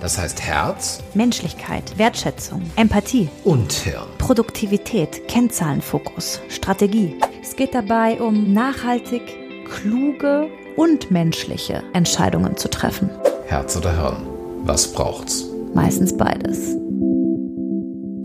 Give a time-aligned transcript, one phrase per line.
[0.00, 4.06] Das heißt Herz, Menschlichkeit, Wertschätzung, Empathie und Hirn.
[4.18, 7.16] Produktivität, Kennzahlenfokus, Strategie.
[7.42, 9.22] Es geht dabei um nachhaltig,
[9.68, 10.46] kluge
[10.76, 13.10] und menschliche Entscheidungen zu treffen.
[13.46, 14.24] Herz oder Hirn?
[14.62, 15.46] Was braucht's?
[15.74, 16.76] Meistens beides.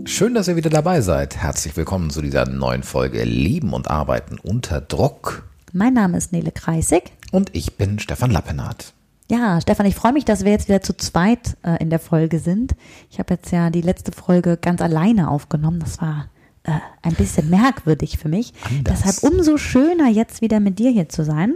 [0.06, 1.36] Schön, dass ihr wieder dabei seid.
[1.36, 5.42] Herzlich willkommen zu dieser neuen Folge Leben und Arbeiten unter Druck.
[5.72, 7.10] Mein Name ist Nele Kreisig.
[7.32, 8.92] Und ich bin Stefan Lappenhardt.
[9.30, 12.38] Ja, Stefan, ich freue mich, dass wir jetzt wieder zu zweit äh, in der Folge
[12.38, 12.74] sind.
[13.10, 15.80] Ich habe jetzt ja die letzte Folge ganz alleine aufgenommen.
[15.80, 16.28] Das war
[16.64, 18.52] äh, ein bisschen merkwürdig für mich.
[18.68, 19.02] Anders.
[19.02, 21.54] Deshalb umso schöner, jetzt wieder mit dir hier zu sein.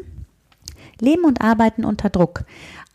[0.98, 2.44] Leben und Arbeiten unter Druck.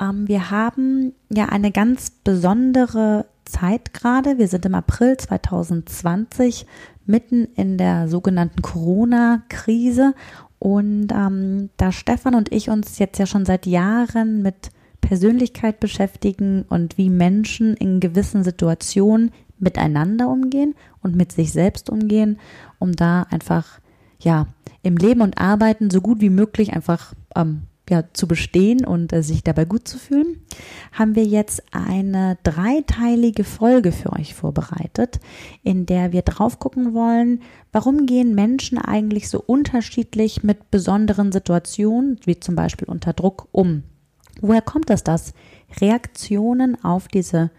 [0.02, 4.40] Ähm, wir haben ja eine ganz besondere Zeit gerade.
[4.40, 6.66] Wir sind im April 2020
[7.06, 10.16] mitten in der sogenannten Corona-Krise
[10.64, 16.64] und ähm, da Stefan und ich uns jetzt ja schon seit Jahren mit Persönlichkeit beschäftigen
[16.70, 22.40] und wie Menschen in gewissen Situationen miteinander umgehen und mit sich selbst umgehen,
[22.80, 23.82] um da einfach
[24.20, 24.48] ja
[24.84, 29.24] im Leben und Arbeiten so gut wie möglich einfach ähm, ja, zu bestehen und äh,
[29.24, 30.42] sich dabei gut zu fühlen,
[30.94, 35.20] haben wir jetzt eine dreiteilige Folge für euch vorbereitet,
[35.64, 37.42] in der wir drauf gucken wollen,
[37.74, 43.84] warum gehen Menschen eigentlich so unterschiedlich mit besonderen Situationen, wie zum Beispiel unter Druck, um.
[44.42, 45.34] Woher kommt es, dass
[45.82, 47.52] Reaktionen auf diese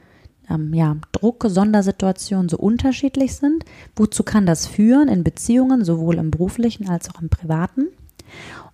[0.50, 3.64] ähm, ja, Druck-Sondersituationen so unterschiedlich sind?
[3.94, 7.88] Wozu kann das führen in Beziehungen, sowohl im beruflichen als auch im privaten?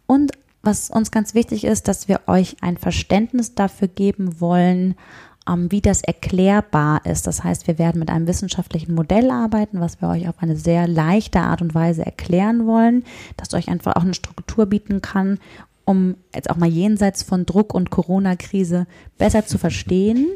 [0.06, 4.94] Und was uns ganz wichtig ist, dass wir euch ein Verständnis dafür geben wollen,
[5.48, 7.26] ähm, wie das erklärbar ist.
[7.26, 10.87] Das heißt, wir werden mit einem wissenschaftlichen Modell arbeiten, was wir euch auf eine sehr
[10.87, 13.04] leichte Art und Weise erklären wollen,
[13.37, 15.38] das euch einfach auch eine Struktur bieten kann,
[15.84, 18.87] um jetzt auch mal jenseits von Druck und Corona-Krise
[19.19, 20.28] besser zu verstehen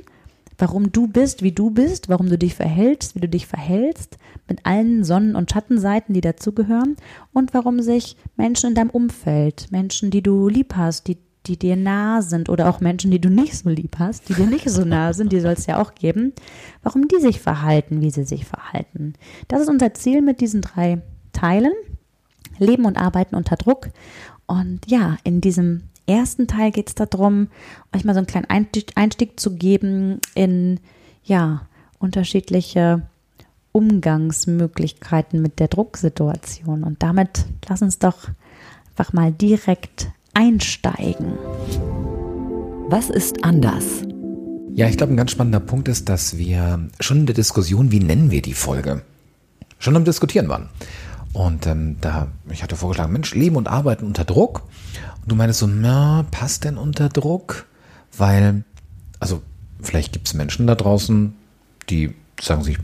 [0.59, 4.65] warum du bist, wie du bist, warum du dich verhältst, wie du dich verhältst, mit
[4.65, 6.97] allen Sonnen- und Schattenseiten, die dazugehören
[7.33, 11.77] und warum sich Menschen in deinem Umfeld, Menschen, die du lieb hast, die, die dir
[11.77, 14.85] nah sind oder auch Menschen, die du nicht so lieb hast, die dir nicht so
[14.85, 16.33] nah sind, die soll es ja auch geben,
[16.83, 19.15] warum die sich verhalten, wie sie sich verhalten.
[19.49, 21.73] Das ist unser Ziel mit diesen drei Teilen.
[22.59, 23.89] Leben und Arbeiten unter Druck.
[24.47, 27.49] Und ja, in diesem ersten Teil geht es darum,
[27.95, 30.81] euch mal so einen kleinen Einstieg, Einstieg zu geben in
[31.25, 31.63] ja
[31.99, 33.03] unterschiedliche
[33.73, 36.85] Umgangsmöglichkeiten mit der Drucksituation.
[36.85, 38.29] Und damit lass uns doch
[38.91, 41.33] einfach mal direkt einsteigen.
[42.89, 43.85] Was ist anders?
[44.75, 48.01] Ja, ich glaube, ein ganz spannender Punkt ist, dass wir schon in der Diskussion, wie
[48.01, 49.03] nennen wir die Folge,
[49.79, 50.69] schon am Diskutieren waren.
[51.35, 54.63] Und ähm, da, ich hatte vorgeschlagen, Mensch, Leben und Arbeiten unter Druck.
[55.21, 57.67] Und du meinst so, na, passt denn unter Druck?
[58.17, 58.65] Weil,
[59.19, 59.43] also
[59.83, 61.35] vielleicht gibt es Menschen da draußen,
[61.91, 62.79] die sagen sich,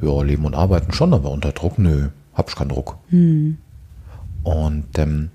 [0.00, 2.96] ja, Leben und Arbeiten schon, aber unter Druck, nö, hab ich keinen Druck.
[3.08, 3.58] Hm.
[4.44, 5.30] Und ähm,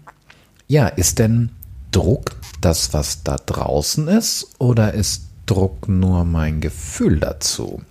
[0.68, 1.52] ja, ist denn
[1.92, 7.82] Druck das, was da draußen ist, oder ist Druck nur mein Gefühl dazu?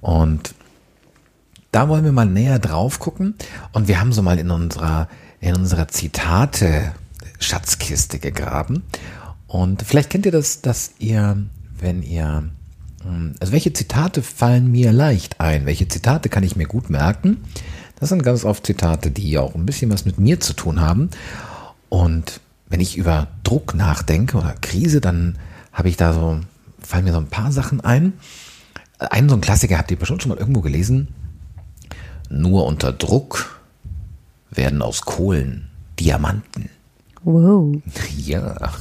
[0.00, 0.54] Und
[1.74, 3.34] da wollen wir mal näher drauf gucken.
[3.72, 5.08] Und wir haben so mal in unserer,
[5.40, 6.92] in unserer Zitate
[7.40, 8.84] Schatzkiste gegraben.
[9.48, 11.36] Und vielleicht kennt ihr das, dass ihr,
[11.80, 12.44] wenn ihr,
[13.02, 15.66] hm, also welche Zitate fallen mir leicht ein?
[15.66, 17.38] Welche Zitate kann ich mir gut merken?
[17.98, 21.10] Das sind ganz oft Zitate, die auch ein bisschen was mit mir zu tun haben.
[21.88, 25.38] Und wenn ich über Druck nachdenke oder Krise, dann
[25.72, 26.38] habe ich da so,
[26.78, 28.12] fallen mir so ein paar Sachen ein.
[28.98, 31.08] Einen so ein Klassiker habt ihr bestimmt schon mal irgendwo gelesen.
[32.30, 33.60] Nur unter Druck
[34.50, 36.70] werden aus Kohlen Diamanten.
[37.22, 37.76] Wow.
[38.16, 38.72] Ja.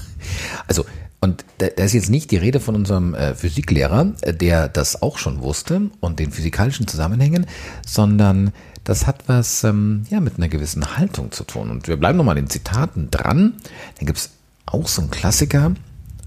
[0.67, 0.85] Also,
[1.19, 5.01] und da, da ist jetzt nicht die Rede von unserem äh, Physiklehrer, äh, der das
[5.01, 7.45] auch schon wusste und den physikalischen Zusammenhängen,
[7.85, 8.51] sondern
[8.83, 11.69] das hat was ähm, ja, mit einer gewissen Haltung zu tun.
[11.69, 13.53] Und wir bleiben nochmal in den Zitaten dran.
[13.97, 14.31] Dann gibt es
[14.65, 15.73] auch so einen Klassiker,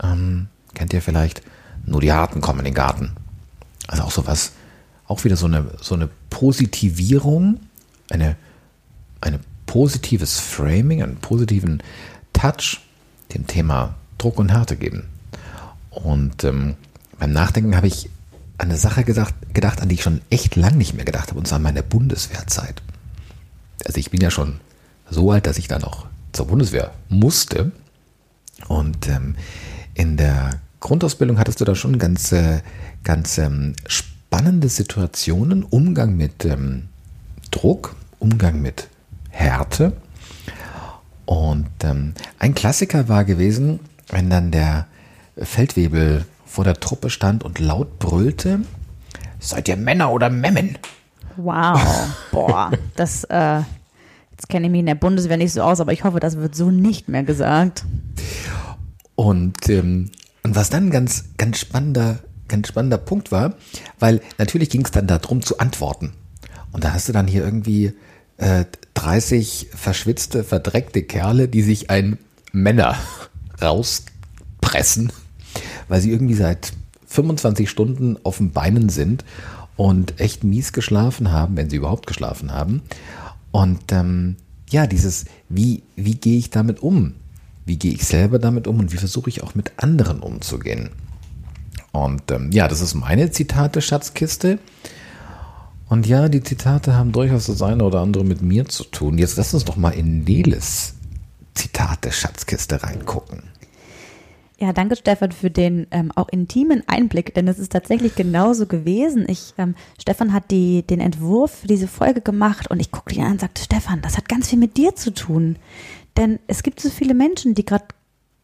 [0.03, 1.43] ähm, kennt ihr vielleicht,
[1.85, 3.13] nur die Harten kommen in den Garten.
[3.87, 4.53] Also auch so was,
[5.07, 7.61] auch wieder so eine, so eine Positivierung,
[8.11, 8.37] eine,
[9.23, 11.83] eine positives Framing, einen positiven
[12.35, 12.83] Touch
[13.33, 15.09] dem Thema Druck und Härte geben.
[15.89, 16.75] Und ähm,
[17.19, 18.11] beim Nachdenken habe ich
[18.59, 21.39] an eine Sache gedacht, gedacht, an die ich schon echt lang nicht mehr gedacht habe,
[21.39, 22.83] und zwar meine Bundeswehrzeit.
[23.87, 24.61] Also ich bin ja schon
[25.09, 26.05] so alt, dass ich da noch
[26.35, 27.73] zur Bundeswehr musste.
[28.69, 29.37] Und ähm,
[29.95, 32.61] in der Grundausbildung hattest du da schon ganz, äh,
[33.05, 34.16] ganz ähm, spannende
[34.77, 36.89] Situationen, Umgang mit ähm,
[37.51, 38.89] Druck, Umgang mit
[39.31, 39.93] Härte.
[41.25, 44.87] Und ähm, ein Klassiker war gewesen, wenn dann der
[45.37, 48.61] Feldwebel vor der Truppe stand und laut brüllte,
[49.41, 50.79] seid ihr Männer oder Memmen?
[51.37, 51.81] Wow,
[52.31, 53.61] boah, das, äh,
[54.31, 56.55] jetzt kenne ich mich in der Bundeswehr nicht so aus, aber ich hoffe, das wird
[56.55, 57.85] so nicht mehr gesagt.
[59.15, 60.11] Und, ähm,
[60.43, 63.55] und was dann ein ganz, ganz spannender, ganz spannender Punkt war,
[63.99, 66.13] weil natürlich ging es dann darum zu antworten.
[66.73, 67.93] Und da hast du dann hier irgendwie
[68.37, 68.65] äh,
[68.95, 72.19] 30 verschwitzte, verdreckte Kerle, die sich ein
[72.53, 72.97] Männer
[73.63, 75.13] rauspressen,
[75.89, 76.73] weil sie irgendwie seit
[77.07, 79.25] 25 Stunden auf den Beinen sind
[79.77, 82.83] und echt mies geschlafen haben, wenn sie überhaupt geschlafen haben.
[83.53, 84.37] Und ähm,
[84.69, 87.15] ja, dieses, wie, wie gehe ich damit um?
[87.65, 90.91] Wie gehe ich selber damit um und wie versuche ich auch mit anderen umzugehen?
[92.05, 94.59] Und ähm, ja, das ist meine Zitate-Schatzkiste.
[95.89, 99.19] Und ja, die Zitate haben durchaus das eine oder andere mit mir zu tun.
[99.19, 100.95] Jetzt lass uns doch mal in Neles
[101.55, 103.45] Zitate-Schatzkiste reingucken.
[104.59, 109.27] Ja, danke Stefan für den ähm, auch intimen Einblick, denn es ist tatsächlich genauso gewesen.
[109.29, 113.23] Ich, ähm, Stefan hat die, den Entwurf für diese Folge gemacht und ich guckte ihn
[113.23, 115.57] an und sagte, Stefan, das hat ganz viel mit dir zu tun.
[116.17, 117.85] Denn es gibt so viele Menschen, die gerade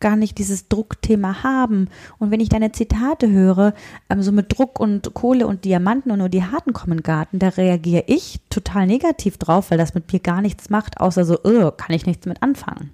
[0.03, 1.89] gar nicht dieses Druckthema haben.
[2.19, 3.73] Und wenn ich deine Zitate höre,
[4.11, 7.49] ähm, so mit Druck und Kohle und Diamanten und nur die Harten kommen Garten, da
[7.49, 11.71] reagiere ich total negativ drauf, weil das mit mir gar nichts macht, außer so, oh,
[11.71, 12.91] kann ich nichts mit anfangen.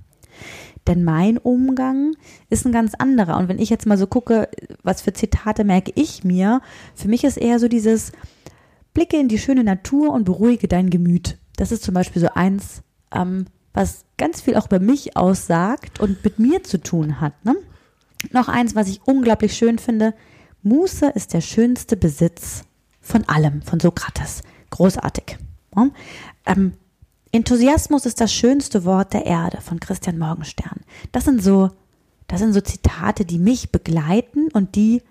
[0.87, 2.15] Denn mein Umgang
[2.49, 3.37] ist ein ganz anderer.
[3.37, 4.49] Und wenn ich jetzt mal so gucke,
[4.83, 6.63] was für Zitate merke ich mir,
[6.95, 8.13] für mich ist eher so dieses
[8.95, 11.39] Blicke in die schöne Natur und beruhige dein Gemüt.
[11.57, 12.83] Das ist zum Beispiel so eins,
[13.15, 17.45] ähm, was ganz viel auch über mich aussagt und mit mir zu tun hat.
[17.45, 17.57] Ne?
[18.33, 20.15] Noch eins, was ich unglaublich schön finde.
[20.63, 22.65] Muße ist der schönste Besitz
[23.01, 24.43] von allem, von Sokrates.
[24.71, 25.39] Großartig.
[25.75, 25.93] Ne?
[26.47, 26.73] Ähm,
[27.31, 30.81] Enthusiasmus ist das schönste Wort der Erde von Christian Morgenstern.
[31.13, 31.71] Das sind so,
[32.27, 35.03] das sind so Zitate, die mich begleiten und die,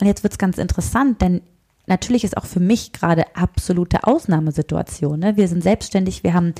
[0.00, 1.40] und jetzt wird es ganz interessant, denn
[1.86, 5.18] natürlich ist auch für mich gerade absolute Ausnahmesituation.
[5.18, 5.36] Ne?
[5.36, 6.54] Wir sind selbstständig, wir haben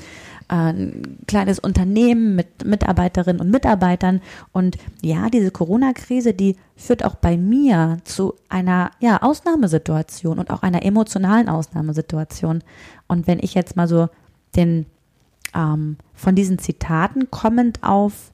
[0.49, 4.21] äh, ein kleines Unternehmen mit Mitarbeiterinnen und Mitarbeitern.
[4.51, 10.61] Und ja, diese Corona-Krise, die führt auch bei mir zu einer ja, Ausnahmesituation und auch
[10.61, 12.63] einer emotionalen Ausnahmesituation.
[13.07, 14.09] Und wenn ich jetzt mal so
[14.55, 14.85] den
[15.55, 18.31] ähm, von diesen Zitaten kommend auf,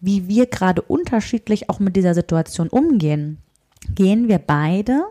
[0.00, 3.38] wie wir gerade unterschiedlich auch mit dieser Situation umgehen,
[3.94, 5.04] gehen wir beide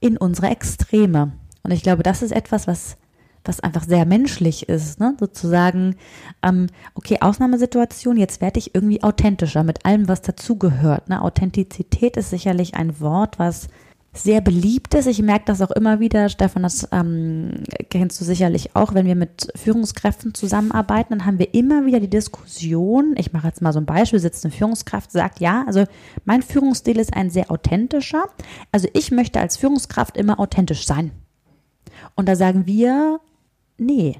[0.00, 1.32] in unsere Extreme.
[1.62, 2.96] Und ich glaube, das ist etwas, was,
[3.44, 5.14] was einfach sehr menschlich ist, ne?
[5.18, 5.96] sozusagen,
[6.42, 11.08] ähm, okay, Ausnahmesituation, jetzt werde ich irgendwie authentischer mit allem, was dazugehört.
[11.08, 11.22] Ne?
[11.22, 13.68] Authentizität ist sicherlich ein Wort, was
[14.12, 15.06] sehr beliebt ist.
[15.06, 19.14] Ich merke das auch immer wieder, Stefan, das ähm, kennst du sicherlich auch, wenn wir
[19.14, 23.78] mit Führungskräften zusammenarbeiten, dann haben wir immer wieder die Diskussion, ich mache jetzt mal so
[23.78, 25.84] ein Beispiel, sitzt eine Führungskraft, sagt, ja, also
[26.24, 28.24] mein Führungsstil ist ein sehr authentischer,
[28.72, 31.12] also ich möchte als Führungskraft immer authentisch sein.
[32.16, 33.20] Und da sagen wir,
[33.78, 34.16] nee,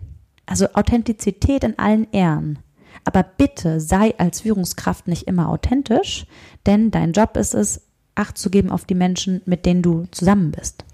[0.46, 2.60] also Authentizität in allen Ehren.
[3.04, 6.26] Aber bitte sei als Führungskraft nicht immer authentisch,
[6.66, 10.50] denn dein Job ist es, Acht zu geben auf die Menschen, mit denen du zusammen
[10.50, 10.84] bist.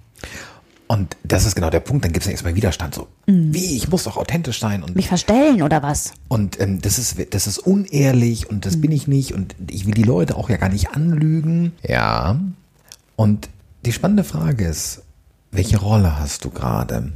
[0.88, 3.08] Und das ist genau der Punkt, dann gibt es ja erstmal Widerstand so.
[3.26, 3.52] Mhm.
[3.52, 6.12] Wie, ich muss doch authentisch sein und mich verstellen oder was?
[6.28, 8.82] Und ähm, das ist das ist unehrlich und das mhm.
[8.82, 11.72] bin ich nicht und ich will die Leute auch ja gar nicht anlügen.
[11.82, 12.38] Ja.
[13.16, 13.48] Und
[13.84, 15.02] die spannende Frage ist,
[15.50, 17.12] welche Rolle hast du gerade?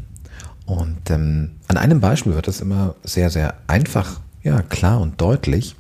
[0.66, 5.76] Und ähm, an einem Beispiel wird es immer sehr sehr einfach, ja klar und deutlich,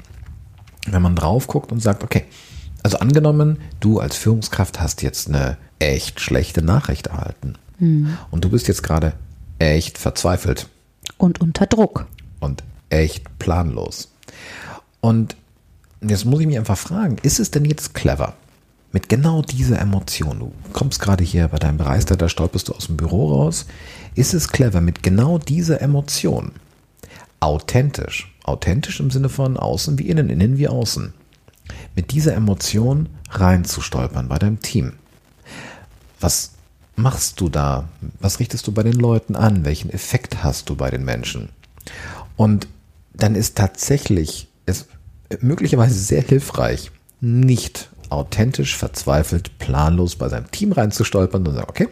[0.86, 2.24] wenn man drauf guckt und sagt, okay,
[2.82, 7.54] also angenommen, du als Führungskraft hast jetzt eine echt schlechte Nachricht erhalten.
[7.78, 8.16] Mhm.
[8.30, 9.14] Und du bist jetzt gerade
[9.58, 10.68] echt verzweifelt.
[11.18, 12.06] Und unter Druck.
[12.40, 14.12] Und echt planlos.
[15.00, 15.36] Und
[16.00, 18.34] jetzt muss ich mich einfach fragen, ist es denn jetzt clever?
[18.92, 22.86] Mit genau dieser Emotion, du kommst gerade hier bei deinem Bereister, da stolperst du aus
[22.86, 23.66] dem Büro raus.
[24.16, 26.52] Ist es clever mit genau dieser Emotion?
[27.38, 28.34] Authentisch.
[28.42, 31.14] Authentisch im Sinne von außen wie innen, innen wie außen
[31.94, 34.94] mit dieser Emotion reinzustolpern bei deinem Team.
[36.20, 36.52] Was
[36.96, 37.88] machst du da?
[38.20, 39.64] Was richtest du bei den Leuten an?
[39.64, 41.48] Welchen Effekt hast du bei den Menschen?
[42.36, 42.68] Und
[43.14, 44.86] dann ist tatsächlich es
[45.40, 51.88] möglicherweise sehr hilfreich, nicht authentisch, verzweifelt, planlos bei seinem Team reinzustolpern und sagen, okay,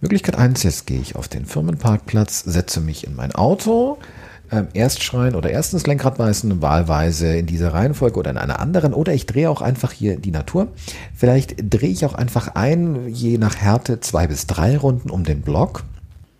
[0.00, 3.98] Möglichkeit eins: jetzt gehe ich auf den Firmenparkplatz, setze mich in mein Auto,
[4.52, 8.94] ähm, erst schreien oder erstens Lenkrad meisten, wahlweise in dieser Reihenfolge oder in einer anderen.
[8.94, 10.68] Oder ich drehe auch einfach hier die Natur.
[11.14, 15.42] Vielleicht drehe ich auch einfach ein, je nach Härte, zwei bis drei Runden um den
[15.42, 15.84] Block,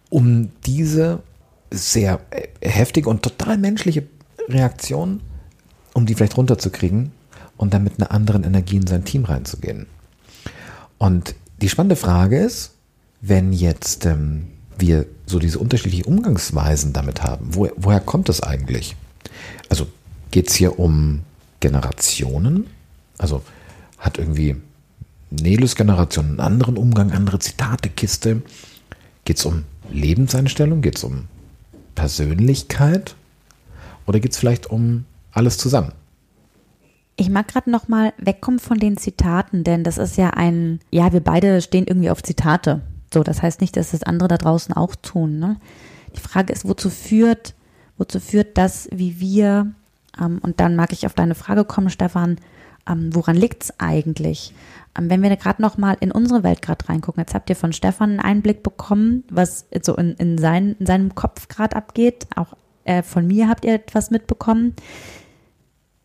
[0.08, 1.20] um diese
[1.70, 4.04] sehr äh, heftige und total menschliche
[4.48, 5.20] Reaktion,
[5.94, 7.12] um die vielleicht runterzukriegen
[7.56, 9.86] und dann mit einer anderen Energie in sein Team reinzugehen.
[10.98, 12.72] Und die spannende Frage ist,
[13.20, 14.48] wenn jetzt ähm,
[14.78, 18.96] wir so diese unterschiedlichen Umgangsweisen damit haben, wo, woher kommt das eigentlich?
[19.68, 19.86] Also
[20.30, 21.20] geht es hier um
[21.60, 22.66] Generationen?
[23.18, 23.42] Also
[23.98, 24.56] hat irgendwie
[25.30, 28.42] Nelus Generation einen anderen Umgang, andere Zitatekiste?
[29.24, 30.82] Geht es um Lebenseinstellung?
[30.82, 31.28] Geht es um
[31.94, 33.14] Persönlichkeit?
[34.06, 35.92] Oder geht es vielleicht um alles zusammen?
[37.16, 41.12] Ich mag gerade noch mal wegkommen von den Zitaten, denn das ist ja ein, ja,
[41.12, 42.80] wir beide stehen irgendwie auf Zitate.
[43.12, 45.38] So, das heißt nicht, dass das andere da draußen auch tun.
[45.38, 45.56] Ne?
[46.16, 47.54] Die Frage ist, wozu führt,
[47.98, 49.72] wozu führt das, wie wir,
[50.20, 52.36] ähm, und dann mag ich auf deine Frage kommen, Stefan,
[52.88, 54.54] ähm, woran liegt es eigentlich?
[54.96, 57.72] Ähm, wenn wir gerade noch mal in unsere Welt gerade reingucken, jetzt habt ihr von
[57.72, 62.26] Stefan einen Einblick bekommen, was so in, in, sein, in seinem Kopf gerade abgeht.
[62.36, 64.74] Auch äh, von mir habt ihr etwas mitbekommen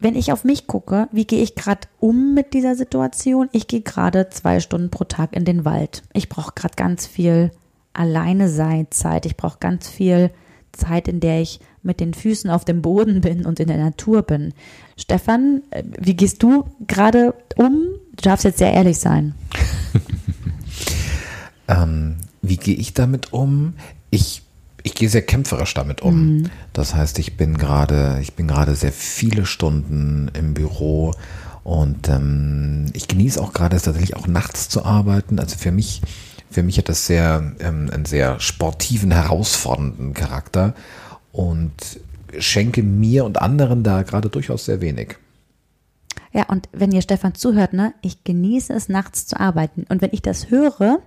[0.06, 3.50] wenn ich auf mich gucke, wie gehe ich gerade um mit dieser Situation?
[3.54, 6.04] Ich gehe gerade zwei Stunden pro Tag in den Wald.
[6.14, 7.50] Ich brauche gerade ganz viel
[7.92, 9.26] alleine sein Zeit.
[9.26, 10.30] Ich brauche ganz viel
[10.74, 14.22] Zeit, in der ich mit den Füßen auf dem Boden bin und in der Natur
[14.22, 14.54] bin.
[14.96, 17.74] Stefan, äh, wie gehst du gerade um?
[18.16, 19.34] Du darfst jetzt sehr ehrlich sein.
[21.68, 23.74] ähm, wie gehe ich damit um?
[24.12, 24.44] Ich
[24.86, 26.38] ich gehe sehr kämpferisch damit um.
[26.38, 26.50] Mhm.
[26.72, 31.12] Das heißt, ich bin gerade, ich bin gerade sehr viele Stunden im Büro
[31.64, 35.40] und ähm, ich genieße auch gerade tatsächlich auch nachts zu arbeiten.
[35.40, 36.04] Also für mich,
[36.52, 40.76] für mich hat das sehr ähm, einen sehr sportiven, herausfordernden Charakter
[41.32, 42.00] und
[42.38, 45.16] schenke mir und anderen da gerade durchaus sehr wenig.
[46.36, 49.86] Ja, und wenn ihr Stefan zuhört, ne, ich genieße es, nachts zu arbeiten.
[49.88, 51.00] Und wenn ich das höre,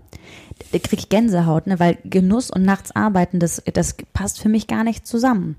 [0.70, 4.84] kriege ich Gänsehaut, ne, weil Genuss und nachts arbeiten, das, das passt für mich gar
[4.84, 5.56] nicht zusammen.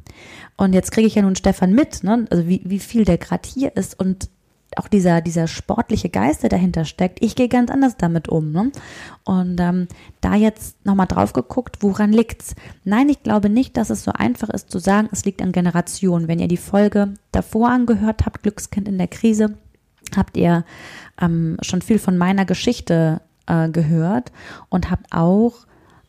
[0.57, 3.47] Und jetzt kriege ich ja nun Stefan mit, ne, also wie, wie viel der gerade
[3.47, 4.31] hier ist und
[4.75, 8.51] auch dieser, dieser sportliche Geist, der dahinter steckt, ich gehe ganz anders damit um.
[8.51, 8.71] Ne?
[9.23, 9.87] Und ähm,
[10.21, 12.55] da jetzt nochmal drauf geguckt, woran liegt's?
[12.83, 16.27] Nein, ich glaube nicht, dass es so einfach ist zu sagen, es liegt an Generationen.
[16.27, 19.57] Wenn ihr die Folge davor angehört habt, Glückskind in der Krise,
[20.15, 20.65] habt ihr
[21.21, 24.31] ähm, schon viel von meiner Geschichte äh, gehört
[24.69, 25.65] und habt auch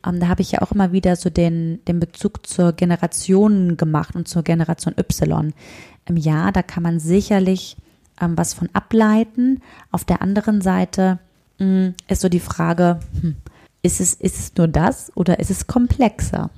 [0.06, 4.16] ähm, da habe ich ja auch immer wieder so den, den Bezug zur Generation gemacht
[4.16, 5.52] und zur Generation Y.
[6.14, 7.76] Jahr, da kann man sicherlich
[8.20, 9.62] ähm, was von ableiten.
[9.90, 11.18] Auf der anderen Seite
[11.58, 13.36] mh, hm, ist so die Frage, hm,
[13.82, 16.50] ist, es, ist es nur das oder ist es komplexer?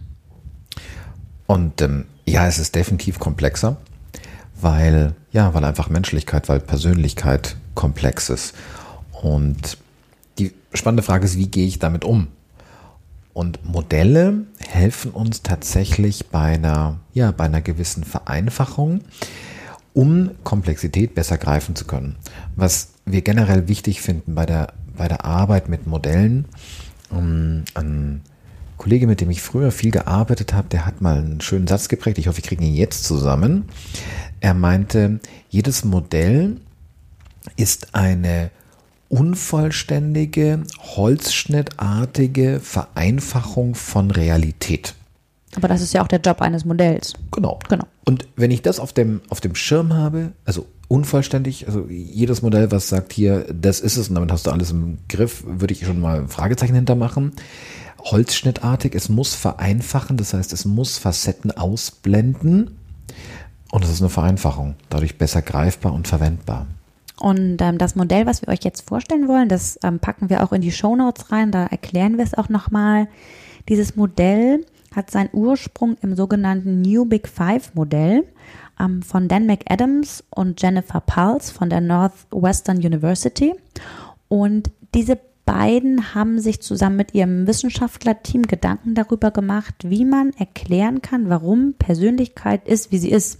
[1.46, 3.76] Und ähm, ja, es ist definitiv komplexer,
[4.60, 8.54] weil, ja, weil einfach Menschlichkeit, weil Persönlichkeit komplex ist.
[9.22, 9.78] Und
[10.38, 12.28] die spannende Frage ist, wie gehe ich damit um?
[13.34, 19.00] Und Modelle helfen uns tatsächlich bei einer, ja, bei einer gewissen Vereinfachung
[19.94, 22.16] um Komplexität besser greifen zu können.
[22.56, 26.46] Was wir generell wichtig finden bei der, bei der Arbeit mit Modellen,
[27.10, 28.22] um, ein
[28.78, 32.18] Kollege, mit dem ich früher viel gearbeitet habe, der hat mal einen schönen Satz geprägt.
[32.18, 33.66] Ich hoffe, wir kriegen ihn jetzt zusammen.
[34.40, 35.20] Er meinte,
[35.50, 36.56] jedes Modell
[37.56, 38.50] ist eine
[39.08, 40.62] unvollständige,
[40.96, 44.94] holzschnittartige Vereinfachung von Realität.
[45.56, 47.12] Aber das ist ja auch der Job eines Modells.
[47.30, 47.58] Genau.
[47.68, 47.84] genau.
[48.04, 52.70] Und wenn ich das auf dem, auf dem Schirm habe, also unvollständig, also jedes Modell,
[52.70, 55.84] was sagt hier, das ist es und damit hast du alles im Griff, würde ich
[55.84, 57.32] schon mal ein Fragezeichen hintermachen.
[58.00, 62.78] Holzschnittartig, es muss vereinfachen, das heißt, es muss Facetten ausblenden.
[63.70, 66.66] Und es ist eine Vereinfachung, dadurch besser greifbar und verwendbar.
[67.18, 70.52] Und ähm, das Modell, was wir euch jetzt vorstellen wollen, das ähm, packen wir auch
[70.52, 73.06] in die Show Notes rein, da erklären wir es auch nochmal.
[73.68, 78.24] Dieses Modell hat seinen Ursprung im sogenannten New Big Five Modell
[78.78, 83.54] ähm, von Dan McAdams und Jennifer Pulse von der Northwestern University.
[84.28, 91.02] Und diese beiden haben sich zusammen mit ihrem Wissenschaftlerteam Gedanken darüber gemacht, wie man erklären
[91.02, 93.38] kann, warum Persönlichkeit ist, wie sie ist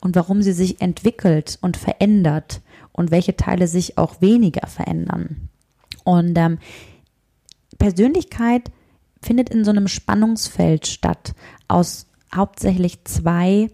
[0.00, 2.60] und warum sie sich entwickelt und verändert
[2.92, 5.48] und welche Teile sich auch weniger verändern.
[6.04, 6.58] Und ähm,
[7.78, 8.70] Persönlichkeit
[9.22, 11.34] findet in so einem Spannungsfeld statt
[11.68, 13.70] aus hauptsächlich zwei,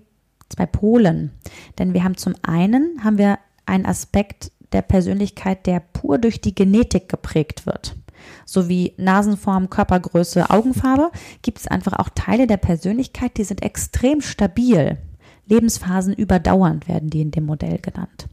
[0.49, 1.31] zwei Polen.
[1.79, 6.55] Denn wir haben zum einen haben wir einen Aspekt, der Persönlichkeit, der pur durch die
[6.55, 7.97] Genetik geprägt wird.
[8.45, 11.11] So wie Nasenform, Körpergröße, Augenfarbe
[11.43, 14.99] gibt es einfach auch Teile der Persönlichkeit, die sind extrem stabil.
[15.47, 18.29] Lebensphasen überdauernd werden die in dem Modell genannt.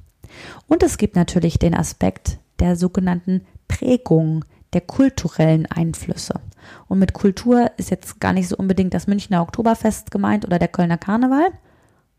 [0.67, 6.41] Und es gibt natürlich den Aspekt der sogenannten Prägung, der kulturellen Einflüsse.
[6.87, 10.67] Und mit Kultur ist jetzt gar nicht so unbedingt das Münchner Oktoberfest gemeint oder der
[10.67, 11.51] Kölner Karneval,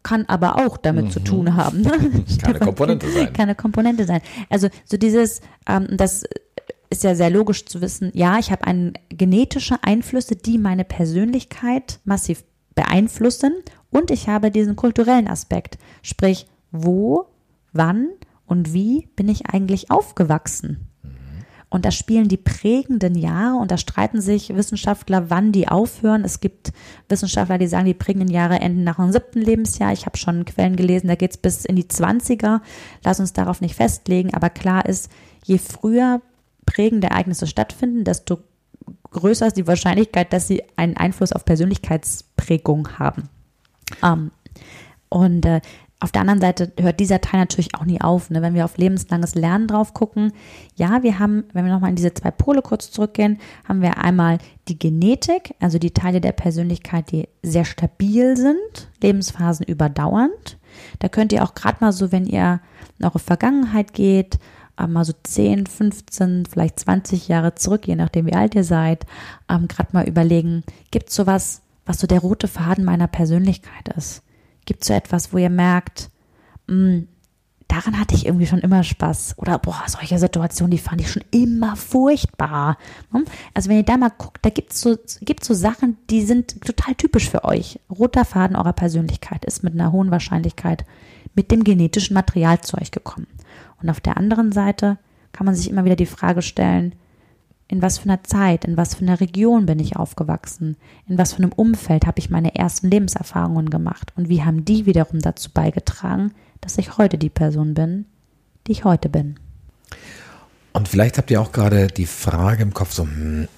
[0.03, 1.11] kann aber auch damit mhm.
[1.11, 1.83] zu tun haben.
[1.83, 1.93] Ne?
[2.43, 3.33] Keine Komponente sein.
[3.33, 4.21] Keine Komponente sein.
[4.51, 6.25] Also so dieses, ähm, das
[6.91, 11.99] ist ja sehr logisch zu wissen, ja, ich habe einen genetische Einflüsse, die meine Persönlichkeit
[12.05, 13.53] massiv beeinflussen
[13.91, 17.27] und ich habe diesen kulturellen Aspekt, sprich, wo,
[17.73, 18.11] wann
[18.47, 20.89] und wie bin ich eigentlich aufgewachsen?
[21.75, 26.25] Und da spielen die prägenden Jahre und da streiten sich Wissenschaftler, wann die aufhören.
[26.25, 26.73] Es gibt
[27.09, 29.93] Wissenschaftler, die sagen, die prägenden Jahre enden nach dem siebten Lebensjahr.
[29.93, 32.63] Ich habe schon Quellen gelesen, da geht es bis in die Zwanziger.
[33.03, 34.33] Lass uns darauf nicht festlegen.
[34.35, 35.11] Aber klar ist,
[35.43, 36.23] je früher
[36.65, 38.39] prägende Ereignisse stattfinden, desto
[39.11, 43.29] größer ist die Wahrscheinlichkeit, dass sie einen Einfluss auf Persönlichkeitsprägung haben.
[44.01, 44.31] Ähm,
[45.09, 45.61] und äh,
[46.01, 48.29] auf der anderen Seite hört dieser Teil natürlich auch nie auf.
[48.29, 48.43] Ne?
[48.43, 50.33] Wenn wir auf lebenslanges Lernen drauf gucken,
[50.77, 54.39] ja, wir haben, wenn wir nochmal in diese zwei Pole kurz zurückgehen, haben wir einmal
[54.69, 60.59] die Genetik, also die Teile der Persönlichkeit, die sehr stabil sind, Lebensphasen überdauernd.
[60.99, 62.61] Da könnt ihr auch gerade mal so, wenn ihr
[62.99, 64.39] in eure Vergangenheit geht,
[64.79, 69.07] äh, mal so 10, 15, vielleicht 20 Jahre zurück, je nachdem wie alt ihr seid,
[69.49, 74.23] ähm, gerade mal überlegen, gibt es sowas, was so der rote Faden meiner Persönlichkeit ist?
[74.65, 76.11] Gibt es so etwas, wo ihr merkt,
[76.67, 77.09] mh, hm,
[77.69, 79.35] daran hatte ich irgendwie schon immer Spaß.
[79.39, 82.79] Oder boah, solche Situationen, die fand ich schon immer furchtbar.
[83.13, 83.25] Hm?
[83.53, 86.61] Also wenn ihr da mal guckt, da gibt es so, gibt's so Sachen, die sind
[86.63, 87.81] total typisch für euch.
[87.91, 90.85] Roter Faden eurer Persönlichkeit ist mit einer hohen Wahrscheinlichkeit
[91.35, 93.27] mit dem genetischen Material zu euch gekommen.
[93.83, 94.99] Und auf der anderen Seite
[95.33, 96.95] kann man sich immer wieder die Frage stellen,
[97.75, 100.77] in was für einer Zeit, in was für einer Region bin ich aufgewachsen,
[101.09, 104.87] in was für einem Umfeld habe ich meine ersten Lebenserfahrungen gemacht und wie haben die
[104.87, 108.07] wiederum dazu beigetragen, dass ich heute die Person bin,
[108.69, 109.41] die ich heute bin.
[110.73, 113.49] Und vielleicht habt ihr auch gerade die Frage im Kopf, so hm,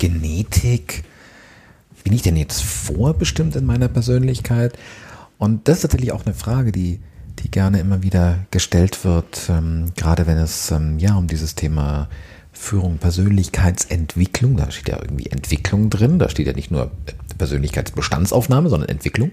[0.00, 1.04] Genetik,
[2.02, 4.76] bin ich denn jetzt vorbestimmt in meiner Persönlichkeit?
[5.38, 6.98] Und das ist natürlich auch eine Frage, die,
[7.38, 12.08] die gerne immer wieder gestellt wird, ähm, gerade wenn es ähm, ja um dieses Thema
[12.62, 16.92] Führung, Persönlichkeitsentwicklung, da steht ja irgendwie Entwicklung drin, da steht ja nicht nur
[17.36, 19.32] Persönlichkeitsbestandsaufnahme, sondern Entwicklung.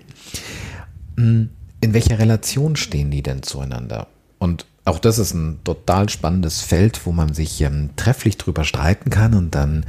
[1.15, 4.08] Hm, in welcher Relation stehen die denn zueinander?
[4.39, 9.12] Und auch das ist ein total spannendes Feld, wo man sich ähm, trefflich drüber streiten
[9.12, 9.86] kann und dann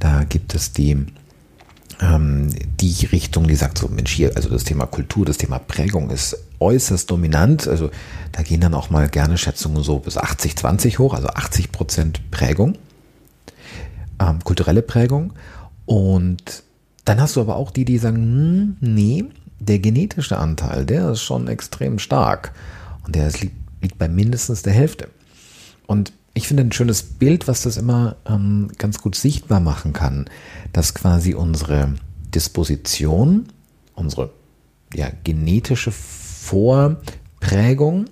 [0.00, 1.06] da gibt es die
[2.00, 2.50] ähm,
[2.80, 6.36] die Richtung, die sagt so, Mensch, hier, also das Thema Kultur, das Thema Prägung ist
[6.60, 7.66] äußerst dominant.
[7.66, 7.90] Also
[8.32, 12.30] da gehen dann auch mal gerne Schätzungen so bis 80, 20 hoch, also 80 Prozent
[12.30, 12.76] Prägung,
[14.20, 15.32] ähm, kulturelle Prägung.
[15.86, 16.62] Und
[17.04, 19.24] dann hast du aber auch die, die sagen, hm, nee,
[19.58, 22.52] der genetische Anteil, der ist schon extrem stark.
[23.04, 25.08] Und der liegt, liegt bei mindestens der Hälfte.
[25.86, 30.30] Und ich finde ein schönes Bild, was das immer ähm, ganz gut sichtbar machen kann,
[30.72, 31.94] dass quasi unsere
[32.34, 33.48] Disposition,
[33.94, 34.30] unsere
[34.94, 35.92] ja, genetische
[36.40, 38.06] Vorprägung,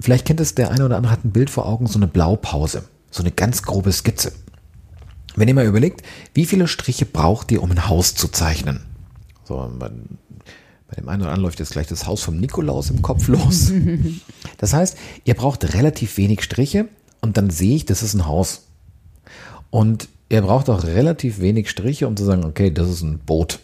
[0.00, 2.84] vielleicht kennt es der eine oder andere, hat ein Bild vor Augen, so eine Blaupause,
[3.10, 4.32] so eine ganz grobe Skizze.
[5.36, 6.02] Wenn ihr mal überlegt,
[6.34, 8.80] wie viele Striche braucht ihr, um ein Haus zu zeichnen?
[9.44, 10.18] So, man
[10.88, 13.72] bei dem einen oder anderen läuft jetzt gleich das Haus vom Nikolaus im Kopf los.
[14.58, 16.88] Das heißt, ihr braucht relativ wenig Striche
[17.20, 18.62] und dann sehe ich, das ist ein Haus.
[19.68, 23.58] Und ihr braucht auch relativ wenig Striche, um zu sagen, okay, das ist ein Boot.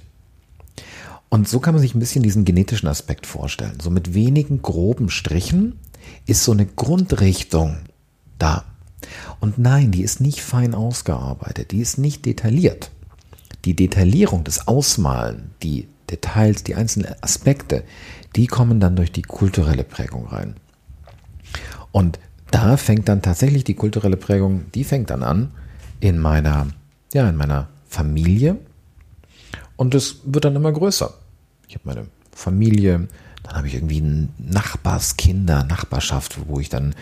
[1.33, 3.79] Und so kann man sich ein bisschen diesen genetischen Aspekt vorstellen.
[3.81, 5.79] So mit wenigen groben Strichen
[6.27, 7.79] ist so eine Grundrichtung
[8.39, 8.67] da.
[9.41, 12.91] Und nein, die ist nicht fein ausgearbeitet, die ist nicht detailliert.
[13.65, 17.83] Die Detaillierung, das Ausmalen, die Details, die einzelnen Aspekte,
[18.37, 20.57] die kommen dann durch die kulturelle Prägung rein.
[21.93, 22.19] Und
[22.51, 25.53] da fängt dann tatsächlich die kulturelle Prägung, die fängt dann an
[25.99, 26.67] in meiner,
[27.15, 28.59] ja, in meiner Familie.
[29.77, 31.22] Und es wird dann immer größer.
[31.69, 33.09] Ich habe meine Familie,
[33.43, 36.95] dann habe ich irgendwie Nachbarskinder, Nachbarschaft, wo ich dann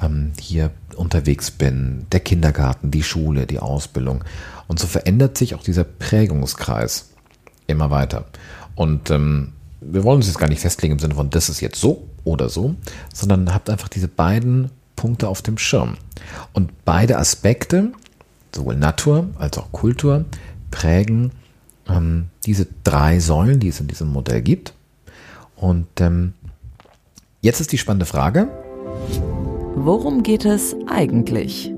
[0.00, 4.24] ähm, hier unterwegs bin, der Kindergarten, die Schule, die Ausbildung.
[4.66, 7.10] Und so verändert sich auch dieser Prägungskreis
[7.66, 8.26] immer weiter.
[8.74, 11.80] Und ähm, wir wollen uns jetzt gar nicht festlegen im Sinne von, das ist jetzt
[11.80, 12.74] so oder so,
[13.12, 15.96] sondern habt einfach diese beiden Punkte auf dem Schirm.
[16.52, 17.92] Und beide Aspekte,
[18.54, 20.24] sowohl Natur als auch Kultur,
[20.70, 21.32] prägen
[21.88, 24.74] ähm, diese drei Säulen, die es in diesem Modell gibt.
[25.56, 26.34] Und ähm,
[27.40, 28.48] jetzt ist die spannende Frage,
[29.76, 31.72] Worum geht es eigentlich?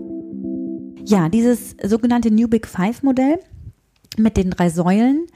[1.05, 3.39] Ja, dieses sogenannte New Big Five Modell
[4.19, 5.27] mit den drei Säulen.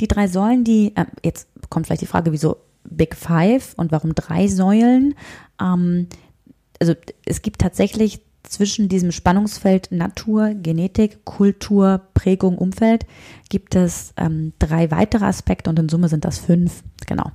[0.00, 4.14] Die drei Säulen, die, äh, jetzt kommt vielleicht die Frage, wieso Big Five und warum
[4.14, 5.14] drei Säulen?
[5.60, 6.08] Ähm,
[6.78, 13.06] also es gibt tatsächlich zwischen diesem Spannungsfeld Natur, Genetik, Kultur, Prägung, Umfeld
[13.48, 16.82] gibt es ähm, drei weitere Aspekte und in Summe sind das fünf.
[17.06, 17.30] Genau.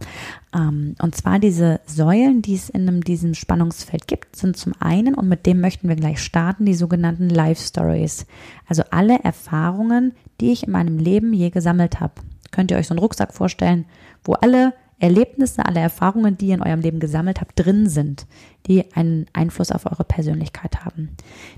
[0.55, 5.15] Ähm, und zwar diese Säulen, die es in einem, diesem Spannungsfeld gibt, sind zum einen,
[5.15, 8.25] und mit dem möchten wir gleich starten, die sogenannten Life Stories.
[8.67, 12.13] Also alle Erfahrungen, die ich in meinem Leben je gesammelt habe.
[12.51, 13.85] Könnt ihr euch so einen Rucksack vorstellen,
[14.23, 18.25] wo alle Erlebnisse, alle Erfahrungen, die ihr in eurem Leben gesammelt habt, drin sind,
[18.65, 21.09] die einen Einfluss auf eure Persönlichkeit haben.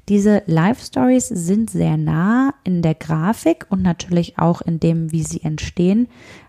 [0.10, 5.24] Diese Life Stories sind sehr nah in der Grafik und natürlich auch in dem, wie
[5.24, 6.08] sie entstehen,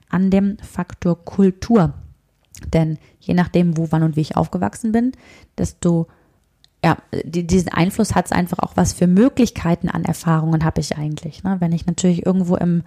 [0.08, 1.92] an dem Faktor Kultur.
[2.72, 5.12] Denn je nachdem, wo, wann und wie ich aufgewachsen bin,
[5.58, 6.08] desto
[6.84, 10.96] ja, die, diesen Einfluss hat es einfach auch, was für Möglichkeiten an Erfahrungen habe ich
[10.96, 11.42] eigentlich.
[11.42, 11.56] Ne?
[11.58, 12.84] Wenn ich natürlich irgendwo im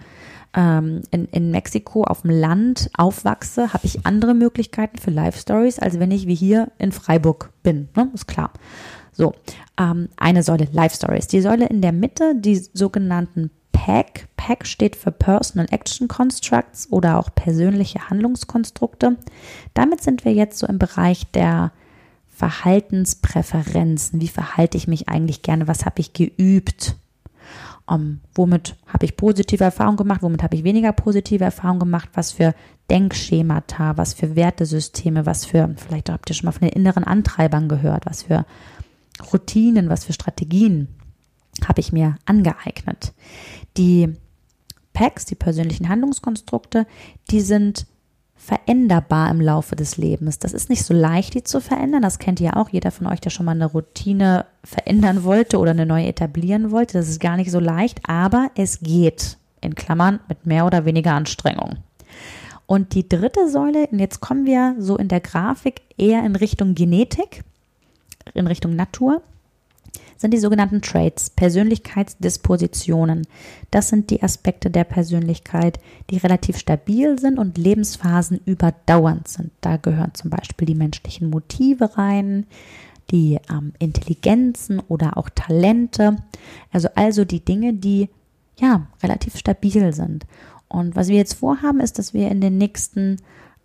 [0.54, 5.78] ähm, in, in Mexiko auf dem Land aufwachse, habe ich andere Möglichkeiten für Life Stories,
[5.78, 7.88] als wenn ich wie hier in Freiburg bin.
[7.96, 8.10] Ne?
[8.14, 8.52] Ist klar.
[9.12, 9.34] So,
[9.78, 11.26] ähm, eine Säule, Life Stories.
[11.26, 14.28] Die Säule in der Mitte, die sogenannten PAC.
[14.36, 19.16] PAC steht für Personal Action Constructs oder auch persönliche Handlungskonstrukte.
[19.74, 21.72] Damit sind wir jetzt so im Bereich der
[22.28, 24.20] Verhaltenspräferenzen.
[24.20, 25.68] Wie verhalte ich mich eigentlich gerne?
[25.68, 26.96] Was habe ich geübt?
[27.92, 32.32] Um, womit habe ich positive Erfahrungen gemacht, womit habe ich weniger positive Erfahrungen gemacht, was
[32.32, 32.54] für
[32.90, 37.68] Denkschemata, was für Wertesysteme, was für, vielleicht habt ihr schon mal von den inneren Antreibern
[37.68, 38.46] gehört, was für
[39.32, 40.88] Routinen, was für Strategien
[41.66, 43.12] habe ich mir angeeignet.
[43.76, 44.14] Die
[44.94, 46.86] Packs, die persönlichen Handlungskonstrukte,
[47.30, 47.86] die sind
[48.44, 50.40] veränderbar im Laufe des Lebens.
[50.40, 52.02] Das ist nicht so leicht, die zu verändern.
[52.02, 52.70] Das kennt ihr auch.
[52.70, 56.98] Jeder von euch, der schon mal eine Routine verändern wollte oder eine neue etablieren wollte.
[56.98, 59.38] Das ist gar nicht so leicht, aber es geht.
[59.60, 61.76] In Klammern mit mehr oder weniger Anstrengung.
[62.66, 66.74] Und die dritte Säule, und jetzt kommen wir so in der Grafik eher in Richtung
[66.74, 67.44] Genetik,
[68.34, 69.22] in Richtung Natur
[70.16, 73.26] sind die sogenannten Traits, Persönlichkeitsdispositionen.
[73.70, 75.78] Das sind die Aspekte der Persönlichkeit,
[76.10, 79.50] die relativ stabil sind und Lebensphasen überdauernd sind.
[79.60, 82.46] Da gehören zum Beispiel die menschlichen Motive rein,
[83.10, 86.16] die ähm, Intelligenzen oder auch Talente.
[86.70, 88.08] Also also die Dinge, die
[88.56, 90.24] ja relativ stabil sind.
[90.68, 93.18] Und was wir jetzt vorhaben, ist, dass wir in den nächsten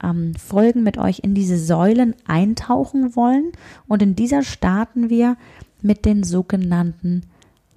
[0.03, 3.51] ähm, Folgen mit euch in diese Säulen eintauchen wollen.
[3.87, 5.37] Und in dieser starten wir
[5.81, 7.23] mit den sogenannten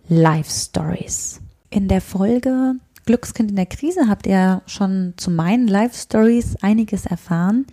[0.08, 1.40] Life Stories.
[1.70, 2.74] In der Folge
[3.06, 7.66] Glückskind in der Krise habt ihr schon zu meinen Life Stories einiges erfahren.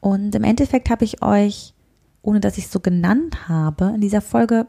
[0.00, 1.74] Und im Endeffekt habe ich euch,
[2.22, 4.66] ohne dass ich es so genannt habe, in dieser Folge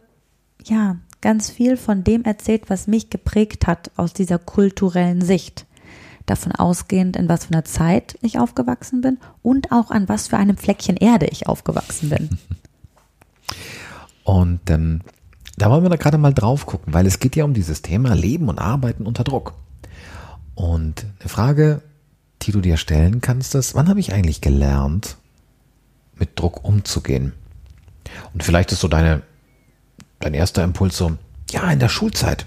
[0.64, 5.66] ja ganz viel von dem erzählt, was mich geprägt hat aus dieser kulturellen Sicht.
[6.26, 10.38] Davon ausgehend, in was für einer Zeit ich aufgewachsen bin und auch an was für
[10.38, 12.30] einem Fleckchen Erde ich aufgewachsen bin.
[14.30, 15.02] Und ähm,
[15.58, 18.14] da wollen wir da gerade mal drauf gucken, weil es geht ja um dieses Thema
[18.14, 19.56] Leben und Arbeiten unter Druck.
[20.54, 21.82] Und eine Frage,
[22.44, 25.18] die du dir stellen kannst, ist, wann habe ich eigentlich gelernt,
[26.20, 27.34] mit Druck umzugehen?
[28.32, 29.24] Und vielleicht ist so deine,
[30.20, 31.14] dein erster Impuls so,
[31.50, 32.46] ja, in der Schulzeit.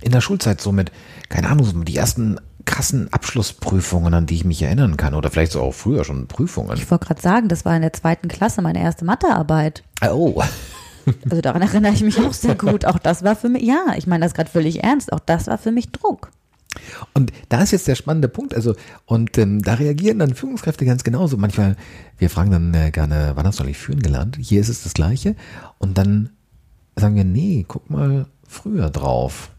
[0.00, 0.92] In der Schulzeit so mit,
[1.28, 5.12] keine Ahnung, so die ersten krassen Abschlussprüfungen, an die ich mich erinnern kann.
[5.12, 6.76] Oder vielleicht so auch früher schon Prüfungen.
[6.76, 9.82] Ich wollte gerade sagen, das war in der zweiten Klasse meine erste Mathearbeit.
[10.08, 10.40] Oh.
[11.28, 12.84] Also daran erinnere ich mich auch sehr gut.
[12.84, 15.58] Auch das war für mich, ja, ich meine das gerade völlig ernst, auch das war
[15.58, 16.30] für mich Druck.
[17.14, 18.54] Und da ist jetzt der spannende Punkt.
[18.54, 18.74] Also,
[19.06, 21.36] und ähm, da reagieren dann Führungskräfte ganz genauso.
[21.36, 21.76] Manchmal,
[22.18, 24.36] wir fragen dann äh, gerne, wann hast du eigentlich führen gelernt?
[24.40, 25.36] Hier ist es das Gleiche.
[25.78, 26.30] Und dann
[26.96, 29.50] sagen wir, nee, guck mal früher drauf.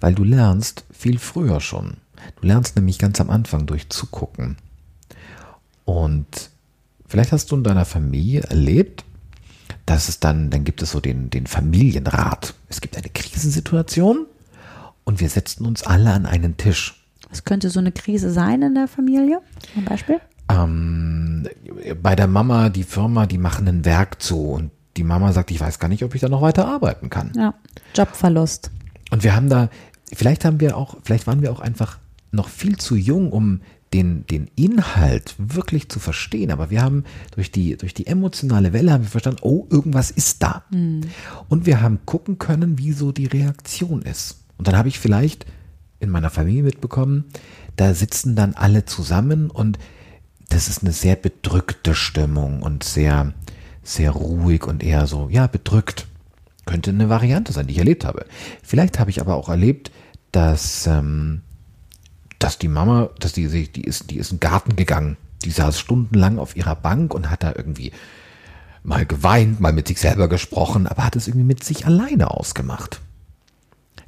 [0.00, 1.96] Weil du lernst viel früher schon.
[2.40, 4.56] Du lernst nämlich ganz am Anfang durch Zugucken.
[5.84, 6.50] Und
[7.06, 9.04] vielleicht hast du in deiner Familie erlebt,
[9.86, 12.54] das ist dann, dann gibt es so den, den Familienrat.
[12.68, 14.26] Es gibt eine Krisensituation
[15.04, 17.04] und wir setzen uns alle an einen Tisch.
[17.30, 19.40] Was könnte so eine Krise sein in der Familie?
[19.74, 20.20] Zum Beispiel?
[20.48, 21.48] Ähm,
[22.02, 25.60] bei der Mama, die Firma, die machen ein Werk zu und die Mama sagt, ich
[25.60, 27.32] weiß gar nicht, ob ich da noch weiter arbeiten kann.
[27.36, 27.54] Ja,
[27.94, 28.70] Jobverlust.
[29.10, 29.68] Und wir haben da,
[30.12, 31.98] vielleicht haben wir auch, vielleicht waren wir auch einfach
[32.32, 33.60] noch viel zu jung, um
[33.96, 36.50] den, den Inhalt wirklich zu verstehen.
[36.50, 37.04] Aber wir haben
[37.34, 40.64] durch die, durch die emotionale Welle haben wir verstanden, oh, irgendwas ist da.
[40.70, 41.00] Mhm.
[41.48, 44.42] Und wir haben gucken können, wie so die Reaktion ist.
[44.58, 45.46] Und dann habe ich vielleicht
[45.98, 47.24] in meiner Familie mitbekommen,
[47.76, 49.78] da sitzen dann alle zusammen und
[50.50, 53.32] das ist eine sehr bedrückte Stimmung und sehr,
[53.82, 56.06] sehr ruhig und eher so, ja, bedrückt.
[56.66, 58.26] Könnte eine Variante sein, die ich erlebt habe.
[58.62, 59.90] Vielleicht habe ich aber auch erlebt,
[60.32, 61.42] dass, ähm,
[62.38, 65.16] dass die Mama, dass die, die ist, die ist in den Garten gegangen.
[65.44, 67.92] Die saß stundenlang auf ihrer Bank und hat da irgendwie
[68.82, 73.00] mal geweint, mal mit sich selber gesprochen, aber hat es irgendwie mit sich alleine ausgemacht.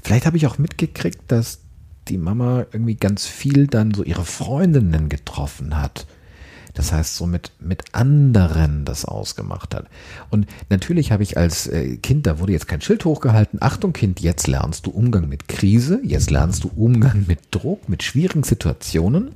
[0.03, 1.61] Vielleicht habe ich auch mitgekriegt, dass
[2.09, 6.07] die Mama irgendwie ganz viel dann so ihre Freundinnen getroffen hat.
[6.79, 9.89] Das heißt, so mit, mit anderen das ausgemacht hat.
[10.31, 14.21] Und natürlich habe ich als äh, Kind, da wurde jetzt kein Schild hochgehalten, Achtung Kind,
[14.21, 19.33] jetzt lernst du Umgang mit Krise, jetzt lernst du Umgang mit Druck, mit schwierigen Situationen.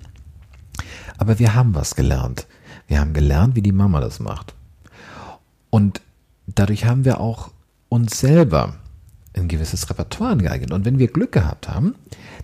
[1.18, 2.46] Aber wir haben was gelernt.
[2.87, 4.55] Wir haben gelernt, wie die Mama das macht.
[5.68, 6.00] Und
[6.46, 7.50] dadurch haben wir auch
[7.88, 8.76] uns selber
[9.37, 10.70] ein gewisses Repertoire angeeignet.
[10.70, 11.96] Und wenn wir Glück gehabt haben,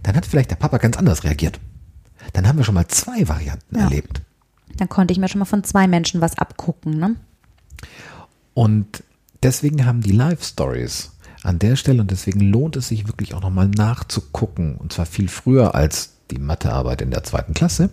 [0.02, 1.61] dann hat vielleicht der Papa ganz anders reagiert.
[2.32, 3.84] Dann haben wir schon mal zwei Varianten ja.
[3.84, 4.22] erlebt.
[4.79, 6.99] Dann konnte ich mir schon mal von zwei Menschen was abgucken.
[6.99, 7.17] Ne?
[8.55, 9.05] Und
[9.43, 11.12] deswegen haben die Live Stories
[11.43, 15.29] an der Stelle und deswegen lohnt es sich wirklich auch nochmal nachzugucken und zwar viel
[15.29, 17.91] früher als die Mathearbeit in der zweiten Klasse,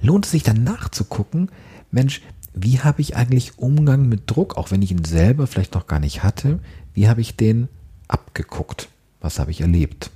[0.00, 1.50] lohnt es sich dann nachzugucken,
[1.90, 2.22] Mensch,
[2.54, 6.00] wie habe ich eigentlich Umgang mit Druck, auch wenn ich ihn selber vielleicht noch gar
[6.00, 6.60] nicht hatte,
[6.94, 7.68] wie habe ich den
[8.08, 8.88] abgeguckt?
[9.20, 10.10] Was habe ich erlebt?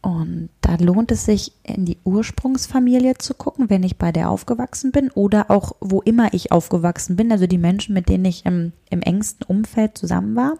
[0.00, 4.92] Und da lohnt es sich, in die Ursprungsfamilie zu gucken, wenn ich bei der aufgewachsen
[4.92, 8.72] bin oder auch wo immer ich aufgewachsen bin, also die Menschen, mit denen ich im,
[8.90, 10.54] im engsten Umfeld zusammen war.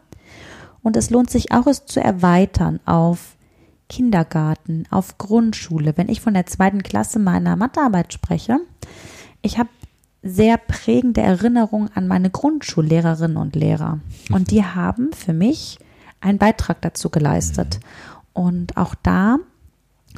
[0.82, 3.36] Und es lohnt sich auch, es zu erweitern auf
[3.88, 5.96] Kindergarten, auf Grundschule.
[5.96, 8.58] Wenn ich von der zweiten Klasse meiner Mathearbeit spreche,
[9.42, 9.70] ich habe
[10.22, 14.00] sehr prägende Erinnerungen an meine Grundschullehrerinnen und Lehrer.
[14.32, 15.78] Und die haben für mich
[16.20, 17.78] einen Beitrag dazu geleistet.
[18.38, 19.38] Und auch da,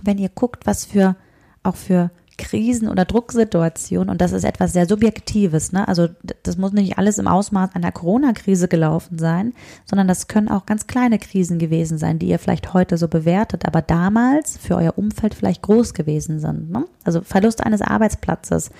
[0.02, 1.16] wenn ihr guckt, was für
[1.62, 5.88] auch für Krisen oder Drucksituationen, und das ist etwas sehr Subjektives, ne?
[5.88, 6.08] also
[6.42, 9.54] das muss nicht alles im Ausmaß einer Corona-Krise gelaufen sein,
[9.86, 13.66] sondern das können auch ganz kleine Krisen gewesen sein, die ihr vielleicht heute so bewertet,
[13.66, 16.70] aber damals für euer Umfeld vielleicht groß gewesen sind.
[16.70, 16.84] Ne?
[17.04, 18.70] Also Verlust eines Arbeitsplatzes,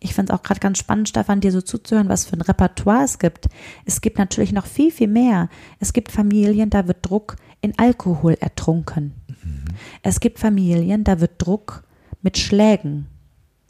[0.00, 3.04] ich finde es auch gerade ganz spannend, Stefan, dir so zuzuhören, was für ein Repertoire
[3.04, 3.46] es gibt.
[3.84, 5.48] Es gibt natürlich noch viel, viel mehr.
[5.78, 9.14] Es gibt Familien, da wird Druck in Alkohol ertrunken.
[9.28, 9.64] Mhm.
[10.02, 11.84] Es gibt Familien, da wird Druck
[12.20, 13.06] mit Schlägen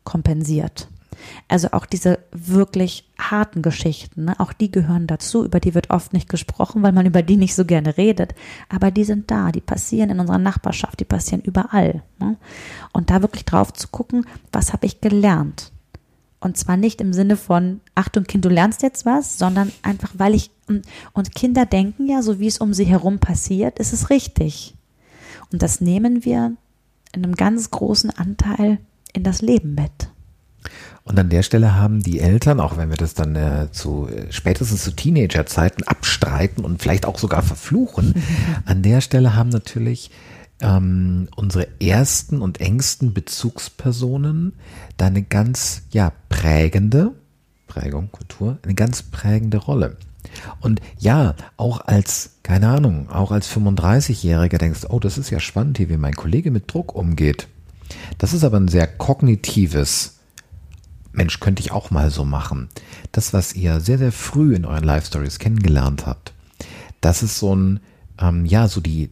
[0.03, 0.89] kompensiert.
[1.49, 6.13] Also auch diese wirklich harten Geschichten, ne, auch die gehören dazu, über die wird oft
[6.13, 8.35] nicht gesprochen, weil man über die nicht so gerne redet.
[8.69, 12.03] Aber die sind da, die passieren in unserer Nachbarschaft, die passieren überall.
[12.19, 12.37] Ne?
[12.93, 15.72] Und da wirklich drauf zu gucken, was habe ich gelernt?
[16.43, 20.35] Und zwar nicht im Sinne von, Achtung Kind, du lernst jetzt was, sondern einfach, weil
[20.35, 20.51] ich,
[21.13, 24.75] und Kinder denken ja, so wie es um sie herum passiert, ist es richtig.
[25.53, 26.57] Und das nehmen wir
[27.13, 28.79] in einem ganz großen Anteil
[29.13, 30.11] in das Leben mit.
[31.05, 34.83] Und an der Stelle haben die Eltern, auch wenn wir das dann äh, zu spätestens
[34.83, 38.15] zu Teenagerzeiten abstreiten und vielleicht auch sogar verfluchen,
[38.65, 40.11] an der Stelle haben natürlich
[40.63, 44.55] ähm, unsere ersten und engsten Bezugspersonen
[44.97, 47.13] da eine ganz, ja, prägende,
[47.67, 49.97] Prägung, Kultur, eine ganz prägende Rolle.
[50.61, 55.79] Und ja, auch als, keine Ahnung, auch als 35-Jähriger denkst, oh, das ist ja spannend
[55.79, 57.49] hier, wie mein Kollege mit Druck umgeht.
[58.19, 60.19] Das ist aber ein sehr kognitives,
[61.13, 62.69] Mensch, könnte ich auch mal so machen.
[63.11, 66.33] Das, was ihr sehr, sehr früh in euren Life Stories kennengelernt habt,
[67.01, 67.81] das ist so ein,
[68.19, 69.11] ähm, ja, so die,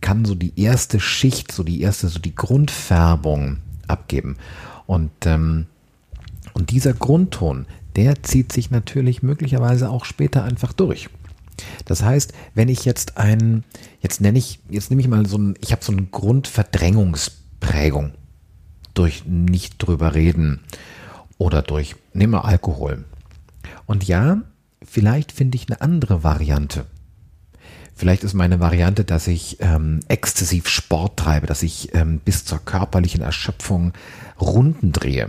[0.00, 4.36] kann so die erste Schicht, so die erste, so die Grundfärbung abgeben.
[4.86, 5.66] Und, ähm,
[6.54, 11.08] und dieser Grundton, der zieht sich natürlich möglicherweise auch später einfach durch.
[11.84, 13.64] Das heißt, wenn ich jetzt ein,
[14.00, 18.12] jetzt nenne ich, jetzt nehme ich mal so ein, ich habe so eine Grundverdrängungsprägung
[18.94, 20.60] durch nicht drüber reden
[21.38, 23.04] oder durch, nehme Alkohol.
[23.86, 24.42] Und ja,
[24.82, 26.86] vielleicht finde ich eine andere Variante
[28.00, 32.58] Vielleicht ist meine Variante, dass ich ähm, exzessiv Sport treibe, dass ich ähm, bis zur
[32.58, 33.92] körperlichen Erschöpfung
[34.40, 35.28] Runden drehe.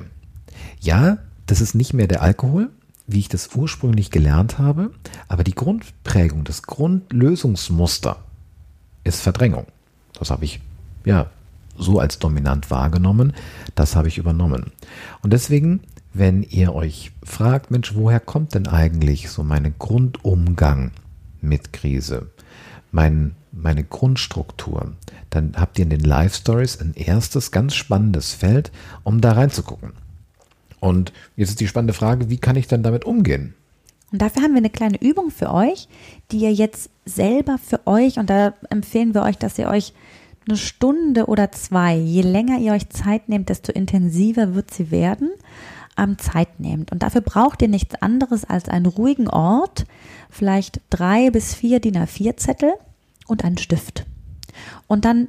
[0.79, 2.69] Ja, das ist nicht mehr der Alkohol,
[3.07, 4.91] wie ich das ursprünglich gelernt habe,
[5.27, 8.23] aber die Grundprägung, das Grundlösungsmuster
[9.03, 9.65] ist Verdrängung.
[10.17, 10.61] Das habe ich
[11.03, 11.29] ja
[11.77, 13.33] so als dominant wahrgenommen,
[13.75, 14.71] das habe ich übernommen.
[15.21, 15.81] Und deswegen,
[16.13, 20.91] wenn ihr euch fragt, Mensch, woher kommt denn eigentlich so mein Grundumgang
[21.41, 22.29] mit Krise?
[22.91, 24.93] Mein, meine Grundstruktur,
[25.29, 28.71] dann habt ihr in den Live Stories ein erstes ganz spannendes Feld,
[29.03, 29.93] um da reinzugucken.
[30.79, 33.53] Und jetzt ist die spannende Frage, wie kann ich dann damit umgehen?
[34.11, 35.87] Und dafür haben wir eine kleine Übung für euch,
[36.31, 39.93] die ihr jetzt selber für euch, und da empfehlen wir euch, dass ihr euch
[40.47, 45.29] eine Stunde oder zwei, je länger ihr euch Zeit nehmt, desto intensiver wird sie werden,
[46.17, 46.91] Zeit nehmt.
[46.91, 49.85] Und dafür braucht ihr nichts anderes als einen ruhigen Ort,
[50.29, 52.73] vielleicht drei bis vier DIN A4 Zettel
[53.27, 54.05] und einen Stift.
[54.87, 55.27] Und dann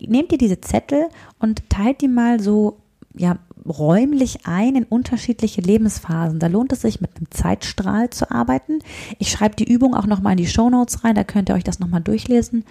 [0.00, 2.78] nehmt ihr diese Zettel und teilt die mal so
[3.14, 3.38] ja,
[3.70, 6.38] räumlich ein in unterschiedliche Lebensphasen.
[6.38, 8.80] Da lohnt es sich, mit einem Zeitstrahl zu arbeiten.
[9.18, 11.64] Ich schreibe die Übung auch nochmal in die Show Notes rein, da könnt ihr euch
[11.64, 12.64] das nochmal durchlesen.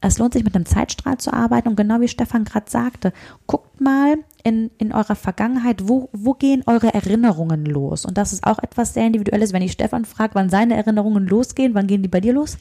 [0.00, 3.12] Es lohnt sich, mit einem Zeitstrahl zu arbeiten und genau wie Stefan gerade sagte,
[3.46, 8.04] guckt mal in, in eurer Vergangenheit, wo, wo gehen eure Erinnerungen los?
[8.04, 9.52] Und das ist auch etwas sehr Individuelles.
[9.52, 12.58] Wenn ich Stefan frage, wann seine Erinnerungen losgehen, wann gehen die bei dir los?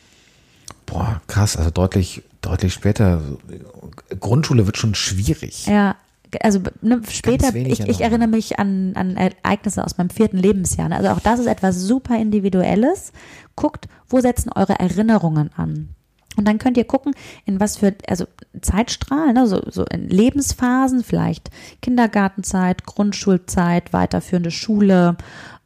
[0.86, 3.22] Boah, krass, also deutlich, deutlich später.
[4.20, 5.68] Grundschule wird schon schwierig.
[5.68, 5.96] Ja,
[6.42, 10.90] also ne, später, ich, ich, erinnere mich an, an Ereignisse aus meinem vierten Lebensjahr.
[10.90, 10.98] Ne?
[10.98, 13.12] Also auch das ist etwas super Individuelles.
[13.56, 15.90] Guckt, wo setzen eure Erinnerungen an?
[16.38, 17.14] Und dann könnt ihr gucken,
[17.46, 18.26] in was für, also
[18.62, 21.50] Zeitstrahlen, ne, so, so in Lebensphasen, vielleicht
[21.82, 25.16] Kindergartenzeit, Grundschulzeit, weiterführende Schule,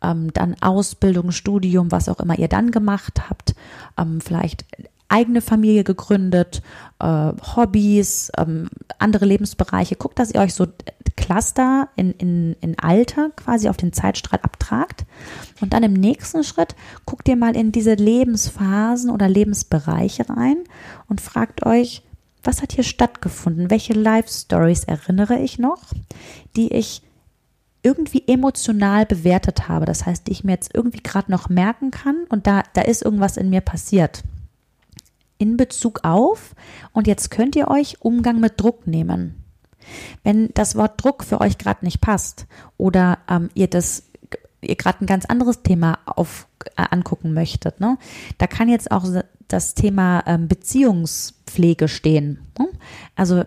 [0.03, 3.55] ähm, dann Ausbildung, Studium, was auch immer ihr dann gemacht habt,
[3.97, 4.65] ähm, vielleicht
[5.09, 6.61] eigene Familie gegründet,
[6.99, 8.69] äh, Hobbys, ähm,
[8.99, 9.95] andere Lebensbereiche.
[9.95, 10.67] Guckt, dass ihr euch so
[11.15, 15.05] Cluster in, in, in Alter quasi auf den Zeitstrahl abtragt.
[15.59, 20.57] Und dann im nächsten Schritt guckt ihr mal in diese Lebensphasen oder Lebensbereiche rein
[21.07, 22.03] und fragt euch,
[22.41, 23.69] was hat hier stattgefunden?
[23.69, 25.81] Welche Life Stories erinnere ich noch,
[26.55, 27.01] die ich
[27.83, 29.85] irgendwie emotional bewertet habe.
[29.85, 33.03] Das heißt, die ich mir jetzt irgendwie gerade noch merken kann und da, da ist
[33.03, 34.23] irgendwas in mir passiert
[35.39, 36.53] in Bezug auf,
[36.93, 39.43] und jetzt könnt ihr euch Umgang mit Druck nehmen.
[40.23, 42.45] Wenn das Wort Druck für euch gerade nicht passt
[42.77, 44.03] oder ähm, ihr das
[44.61, 47.97] ihr gerade ein ganz anderes Thema auf äh, angucken möchtet, ne?
[48.37, 49.05] Da kann jetzt auch
[49.47, 52.39] das Thema ähm, Beziehungspflege stehen.
[52.59, 52.67] Ne?
[53.15, 53.45] Also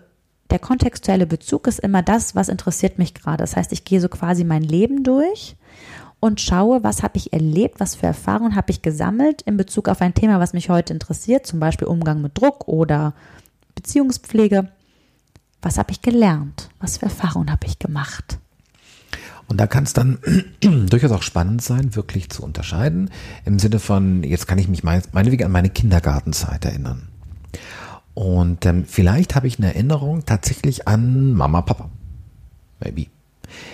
[0.49, 3.37] der kontextuelle Bezug ist immer das, was interessiert mich gerade.
[3.37, 5.55] Das heißt, ich gehe so quasi mein Leben durch
[6.23, 9.99] und schaue, was habe ich erlebt, was für Erfahrungen habe ich gesammelt in Bezug auf
[9.99, 13.13] ein Thema, was mich heute interessiert, zum Beispiel Umgang mit Druck oder
[13.75, 14.69] Beziehungspflege.
[15.61, 16.69] Was habe ich gelernt?
[16.79, 18.39] Was für Erfahrungen habe ich gemacht?
[19.49, 20.17] Und da kann es dann
[20.61, 23.09] durchaus auch spannend sein, wirklich zu unterscheiden.
[23.43, 27.09] Im Sinne von, jetzt kann ich mich meinetwegen an meine Kindergartenzeit erinnern.
[28.13, 31.89] Und ähm, vielleicht habe ich eine Erinnerung tatsächlich an Mama, Papa.
[32.79, 33.07] Maybe.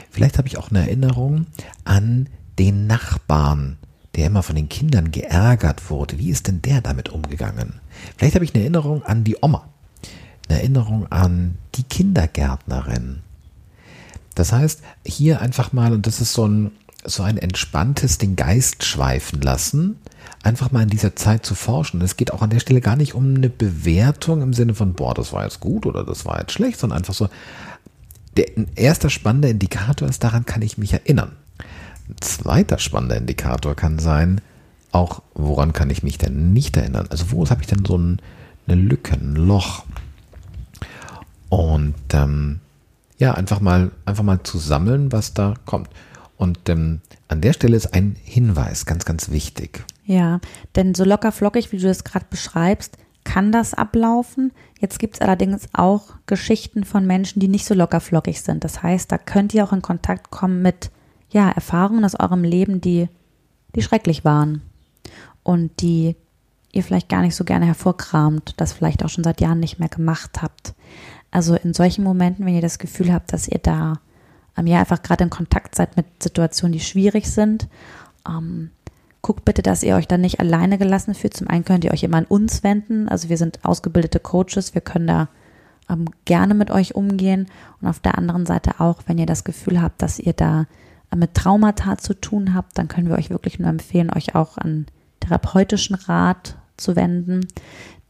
[0.09, 1.45] Vielleicht habe ich auch eine Erinnerung
[1.85, 2.27] an
[2.59, 3.77] den Nachbarn,
[4.15, 6.19] der immer von den Kindern geärgert wurde.
[6.19, 7.79] Wie ist denn der damit umgegangen?
[8.17, 9.67] Vielleicht habe ich eine Erinnerung an die Oma,
[10.47, 13.19] eine Erinnerung an die Kindergärtnerin.
[14.35, 16.71] Das heißt, hier einfach mal, und das ist so ein,
[17.05, 19.95] so ein entspanntes den Geist schweifen lassen,
[20.43, 22.01] einfach mal in dieser Zeit zu forschen.
[22.01, 25.13] Es geht auch an der Stelle gar nicht um eine Bewertung im Sinne von, boah,
[25.13, 27.29] das war jetzt gut oder das war jetzt schlecht, sondern einfach so,
[28.37, 28.45] der
[28.75, 31.33] erste spannende Indikator ist, daran kann ich mich erinnern.
[32.21, 34.41] Zweiter spannender Indikator kann sein,
[34.91, 37.07] auch woran kann ich mich denn nicht erinnern?
[37.09, 38.21] Also wo habe ich denn so ein,
[38.67, 39.85] eine Lücke, ein Loch?
[41.49, 42.59] Und ähm,
[43.17, 45.89] ja, einfach mal, einfach mal zu sammeln, was da kommt.
[46.37, 49.83] Und ähm, an der Stelle ist ein Hinweis ganz, ganz wichtig.
[50.05, 50.39] Ja,
[50.75, 54.51] denn so locker flockig, wie du das gerade beschreibst, kann das ablaufen.
[54.79, 58.63] Jetzt gibt es allerdings auch Geschichten von Menschen, die nicht so locker flockig sind.
[58.63, 60.89] Das heißt, da könnt ihr auch in Kontakt kommen mit
[61.29, 63.07] ja, Erfahrungen aus eurem Leben, die,
[63.75, 64.61] die schrecklich waren
[65.43, 66.15] und die
[66.71, 69.89] ihr vielleicht gar nicht so gerne hervorkramt, das vielleicht auch schon seit Jahren nicht mehr
[69.89, 70.73] gemacht habt.
[71.31, 73.99] Also in solchen Momenten, wenn ihr das Gefühl habt, dass ihr da
[74.57, 77.67] ähm, ja einfach gerade in Kontakt seid mit Situationen, die schwierig sind,
[78.27, 78.71] ähm,
[79.21, 81.35] guckt bitte, dass ihr euch dann nicht alleine gelassen fühlt.
[81.35, 83.09] Zum einen könnt ihr euch immer an uns wenden.
[83.09, 85.27] Also wir sind ausgebildete Coaches, wir können da
[85.89, 87.47] ähm, gerne mit euch umgehen.
[87.81, 90.65] Und auf der anderen Seite auch, wenn ihr das Gefühl habt, dass ihr da
[91.15, 94.85] mit Traumata zu tun habt, dann können wir euch wirklich nur empfehlen, euch auch an
[95.19, 97.47] therapeutischen Rat zu wenden.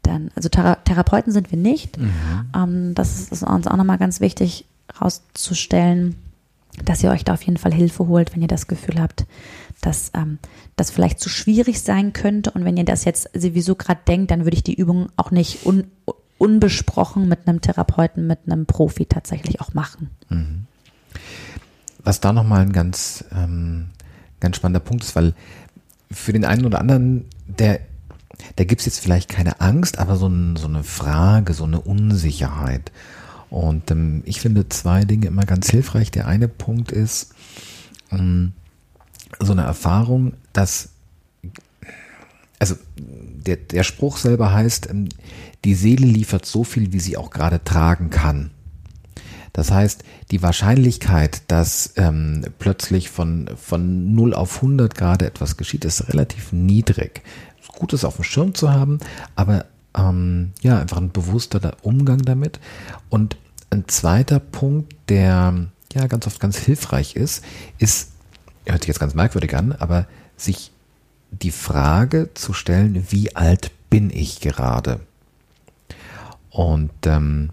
[0.03, 1.97] Dann, also Thera Therapeuten sind wir nicht.
[1.97, 2.12] Mhm.
[2.55, 6.15] Ähm, das ist, ist uns auch nochmal ganz wichtig herauszustellen,
[6.85, 9.25] dass ihr euch da auf jeden Fall Hilfe holt, wenn ihr das Gefühl habt,
[9.81, 10.39] dass ähm,
[10.75, 12.51] das vielleicht zu schwierig sein könnte.
[12.51, 15.65] Und wenn ihr das jetzt sowieso gerade denkt, dann würde ich die Übung auch nicht
[15.65, 15.86] un
[16.38, 20.09] unbesprochen mit einem Therapeuten, mit einem Profi tatsächlich auch machen.
[20.30, 20.67] Mhm
[22.10, 23.91] was da nochmal ein ganz, ähm,
[24.39, 25.36] ganz spannender Punkt ist, weil
[26.10, 27.82] für den einen oder anderen, der,
[28.57, 31.80] der gibt es jetzt vielleicht keine Angst, aber so, ein, so eine Frage, so eine
[31.80, 32.91] Unsicherheit.
[33.51, 36.10] Und ähm, ich finde zwei Dinge immer ganz hilfreich.
[36.10, 37.36] Der eine Punkt ist
[38.12, 38.53] ähm,
[39.39, 40.89] so eine Erfahrung, dass
[42.57, 45.10] also der, der Spruch selber heißt, ähm,
[45.64, 48.49] die Seele liefert so viel, wie sie auch gerade tragen kann.
[49.54, 55.86] Das heißt, die Wahrscheinlichkeit, dass ähm, plötzlich von, von 0 auf 100 gerade etwas geschieht,
[55.86, 57.22] ist relativ niedrig.
[57.68, 59.00] Gut ist auf dem Schirm zu haben,
[59.36, 59.66] aber
[59.97, 62.60] ähm, ja, einfach ein bewusster Umgang damit.
[63.10, 63.38] Und
[63.70, 67.43] ein zweiter Punkt, der ja ganz oft ganz hilfreich ist,
[67.78, 68.12] ist,
[68.66, 70.72] hört sich jetzt ganz merkwürdig an, aber sich
[71.32, 75.00] die Frage zu stellen, wie alt bin ich gerade?
[76.50, 77.52] Und ähm,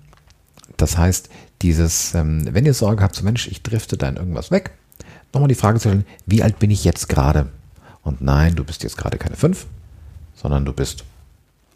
[0.76, 1.28] das heißt,
[1.62, 4.72] dieses, ähm, wenn ihr Sorge habt, so Mensch, ich drifte da in irgendwas weg,
[5.32, 7.48] nochmal die Frage zu stellen, wie alt bin ich jetzt gerade?
[8.02, 9.66] Und nein, du bist jetzt gerade keine fünf,
[10.34, 11.04] sondern du bist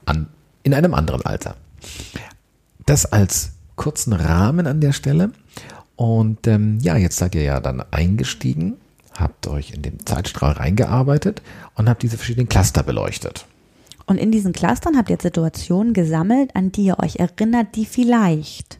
[0.07, 0.28] an,
[0.62, 1.57] in einem anderen Alter.
[2.87, 5.33] Das als kurzen Rahmen an der Stelle.
[5.97, 8.76] Und ähm, ja, jetzt seid ihr ja dann eingestiegen,
[9.14, 11.43] habt euch in den Zeitstrahl reingearbeitet
[11.74, 13.47] und habt diese verschiedenen Cluster beleuchtet.
[14.07, 18.80] Und in diesen Clustern habt ihr Situationen gesammelt, an die ihr euch erinnert, die vielleicht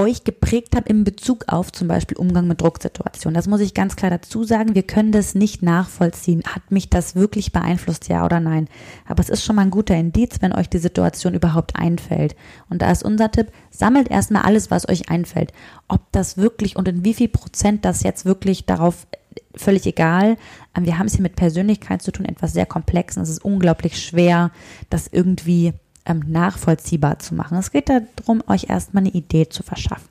[0.00, 3.34] euch geprägt habe in Bezug auf zum Beispiel Umgang mit Drucksituationen.
[3.34, 4.74] Das muss ich ganz klar dazu sagen.
[4.74, 6.42] Wir können das nicht nachvollziehen.
[6.46, 8.68] Hat mich das wirklich beeinflusst, ja oder nein?
[9.06, 12.36] Aber es ist schon mal ein guter Indiz, wenn euch die Situation überhaupt einfällt.
[12.68, 15.52] Und da ist unser Tipp, sammelt erstmal alles, was euch einfällt.
[15.88, 19.06] Ob das wirklich und in wie viel Prozent das jetzt wirklich darauf
[19.54, 20.36] völlig egal.
[20.76, 23.24] Ähm, wir haben es hier mit Persönlichkeit zu tun, etwas sehr Komplexes.
[23.24, 24.50] Es ist unglaublich schwer,
[24.88, 25.72] das irgendwie
[26.06, 27.58] ähm, nachvollziehbar zu machen.
[27.58, 30.08] Es geht darum, euch erstmal eine Idee zu verschaffen.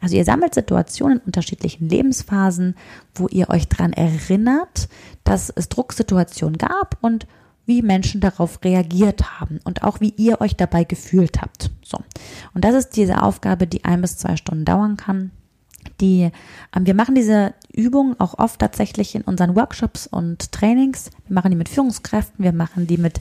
[0.00, 2.74] Also ihr sammelt Situationen in unterschiedlichen Lebensphasen,
[3.14, 4.88] wo ihr euch daran erinnert,
[5.24, 7.26] dass es Drucksituationen gab und
[7.66, 11.70] wie Menschen darauf reagiert haben und auch wie ihr euch dabei gefühlt habt.
[11.84, 11.98] So.
[12.54, 15.30] Und das ist diese Aufgabe, die ein bis zwei Stunden dauern kann.
[16.00, 16.30] Die,
[16.74, 21.10] ähm, wir machen diese Übungen auch oft tatsächlich in unseren Workshops und Trainings.
[21.26, 23.20] Wir machen die mit Führungskräften, wir machen die mit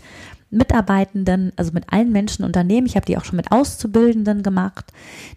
[0.49, 2.88] Mitarbeitenden, also mit allen Menschen Unternehmen.
[2.88, 4.91] Ich habe die auch schon mit Auszubildenden gemacht,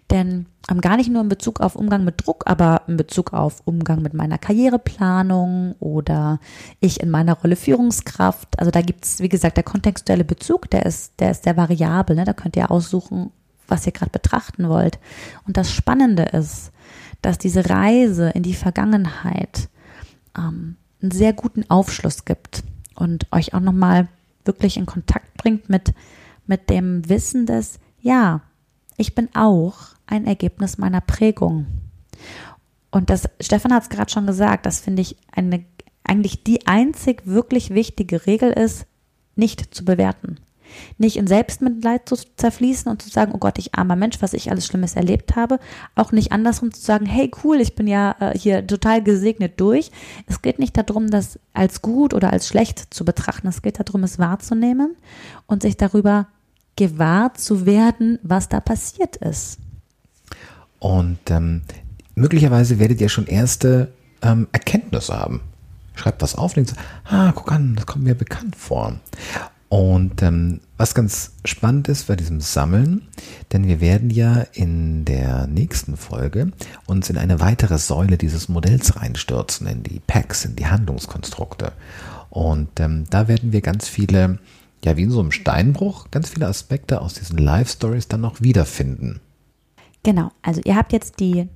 [0.09, 3.61] denn ähm, gar nicht nur in Bezug auf Umgang mit Druck, aber in Bezug auf
[3.65, 6.39] Umgang mit meiner Karriereplanung oder
[6.79, 8.57] ich in meiner Rolle Führungskraft.
[8.57, 12.15] Also da gibt es, wie gesagt, der kontextuelle Bezug, der ist, der ist sehr variabel.
[12.15, 12.25] Ne?
[12.25, 13.31] Da könnt ihr aussuchen,
[13.67, 14.97] was ihr gerade betrachten wollt.
[15.45, 16.71] Und das Spannende ist,
[17.21, 19.69] dass diese Reise in die Vergangenheit
[20.37, 22.63] ähm, einen sehr guten Aufschluss gibt
[22.95, 24.07] und euch auch nochmal
[24.45, 25.93] wirklich in Kontakt bringt mit,
[26.47, 28.41] mit dem Wissen des, ja,
[28.97, 31.67] ich bin auch ein Ergebnis meiner Prägung.
[32.91, 35.63] Und das, Stefan hat es gerade schon gesagt, das finde ich eine,
[36.03, 38.85] eigentlich die einzig wirklich wichtige Regel ist,
[39.35, 40.39] nicht zu bewerten
[40.97, 44.51] nicht in Selbstmitleid zu zerfließen und zu sagen, oh Gott, ich armer Mensch, was ich
[44.51, 45.59] alles Schlimmes erlebt habe.
[45.95, 49.91] Auch nicht andersrum zu sagen, hey cool, ich bin ja äh, hier total gesegnet durch.
[50.27, 53.47] Es geht nicht darum, das als gut oder als schlecht zu betrachten.
[53.47, 54.95] Es geht darum, es wahrzunehmen
[55.47, 56.27] und sich darüber
[56.75, 59.59] gewahr zu werden, was da passiert ist.
[60.79, 61.61] Und ähm,
[62.15, 65.41] möglicherweise werdet ihr schon erste ähm, Erkenntnisse haben.
[65.95, 66.73] Schreibt was auf denkt,
[67.05, 68.99] ah, guck an, das kommt mir bekannt vor.
[69.71, 73.07] Und ähm, was ganz spannend ist bei diesem Sammeln,
[73.53, 76.51] denn wir werden ja in der nächsten Folge
[76.87, 81.71] uns in eine weitere Säule dieses Modells reinstürzen, in die Packs, in die Handlungskonstrukte.
[82.29, 84.39] Und ähm, da werden wir ganz viele,
[84.83, 89.21] ja wie in so einem Steinbruch, ganz viele Aspekte aus diesen Live-Stories dann noch wiederfinden.
[90.03, 91.47] Genau, also ihr habt jetzt die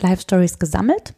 [0.00, 1.14] Live-Stories gesammelt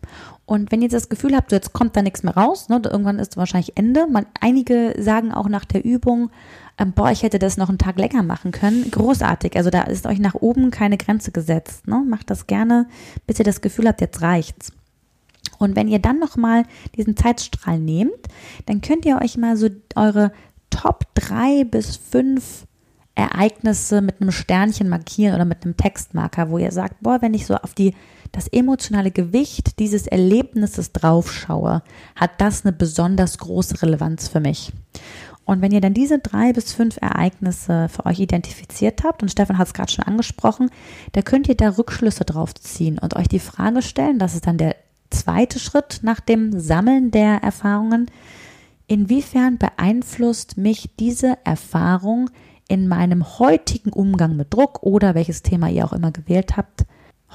[0.46, 3.36] und wenn ihr das Gefühl habt, jetzt kommt da nichts mehr raus, ne, irgendwann ist
[3.36, 4.06] wahrscheinlich Ende.
[4.06, 6.30] Man, einige sagen auch nach der Übung,
[6.78, 8.88] ähm, boah, ich hätte das noch einen Tag länger machen können.
[8.88, 9.56] Großartig.
[9.56, 11.88] Also da ist euch nach oben keine Grenze gesetzt.
[11.88, 12.04] Ne?
[12.06, 12.86] Macht das gerne,
[13.26, 14.72] bis ihr das Gefühl habt, jetzt reicht's.
[15.58, 16.62] Und wenn ihr dann nochmal
[16.96, 18.28] diesen Zeitstrahl nehmt,
[18.66, 20.32] dann könnt ihr euch mal so eure
[20.70, 22.66] Top drei bis fünf
[23.14, 27.46] Ereignisse mit einem Sternchen markieren oder mit einem Textmarker, wo ihr sagt, boah, wenn ich
[27.46, 27.94] so auf die
[28.32, 31.82] das emotionale Gewicht dieses Erlebnisses draufschaue,
[32.14, 34.72] hat das eine besonders große Relevanz für mich.
[35.46, 39.58] Und wenn ihr dann diese drei bis fünf Ereignisse für euch identifiziert habt, und Stefan
[39.58, 40.70] hat es gerade schon angesprochen,
[41.12, 44.58] da könnt ihr da Rückschlüsse drauf ziehen und euch die Frage stellen, das ist dann
[44.58, 44.74] der
[45.10, 48.10] zweite Schritt nach dem Sammeln der Erfahrungen,
[48.88, 52.30] inwiefern beeinflusst mich diese Erfahrung
[52.68, 56.84] in meinem heutigen Umgang mit Druck oder welches Thema ihr auch immer gewählt habt,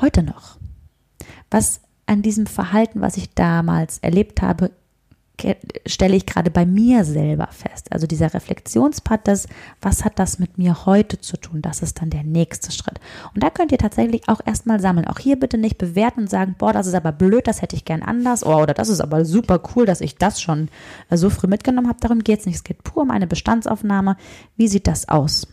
[0.01, 0.60] heute noch?
[1.49, 4.71] Was an diesem Verhalten, was ich damals erlebt habe,
[5.85, 7.91] stelle ich gerade bei mir selber fest.
[7.91, 9.47] Also dieser Reflexionspart, das,
[9.81, 11.61] was hat das mit mir heute zu tun?
[11.61, 12.99] Das ist dann der nächste Schritt.
[13.33, 15.07] Und da könnt ihr tatsächlich auch erstmal sammeln.
[15.07, 17.85] Auch hier bitte nicht bewerten und sagen, boah, das ist aber blöd, das hätte ich
[17.85, 18.45] gern anders.
[18.45, 20.69] Oh, oder das ist aber super cool, dass ich das schon
[21.09, 21.99] äh, so früh mitgenommen habe.
[21.99, 22.55] Darum geht es nicht.
[22.55, 24.17] Es geht pur um eine Bestandsaufnahme.
[24.57, 25.47] Wie sieht das aus?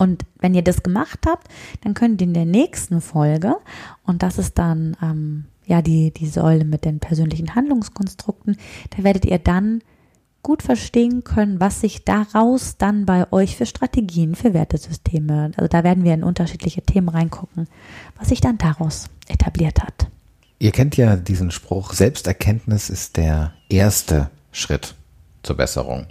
[0.00, 1.48] Und wenn ihr das gemacht habt,
[1.82, 3.56] dann könnt ihr in der nächsten Folge,
[4.02, 8.56] und das ist dann ähm, ja die, die Säule mit den persönlichen Handlungskonstrukten,
[8.96, 9.82] da werdet ihr dann
[10.42, 15.84] gut verstehen können, was sich daraus dann bei euch für Strategien, für Wertesysteme, also da
[15.84, 17.68] werden wir in unterschiedliche Themen reingucken,
[18.18, 20.08] was sich dann daraus etabliert hat.
[20.58, 24.94] Ihr kennt ja diesen Spruch, Selbsterkenntnis ist der erste Schritt
[25.42, 26.06] zur Besserung.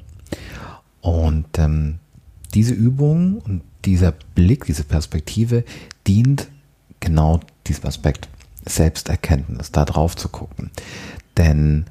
[1.01, 1.97] Und ähm,
[2.53, 5.63] diese Übung und dieser Blick, diese Perspektive
[6.07, 6.47] dient
[6.99, 8.29] genau diesem Aspekt.
[8.65, 10.71] Selbsterkenntnis, da drauf zu gucken.
[11.37, 11.85] Denn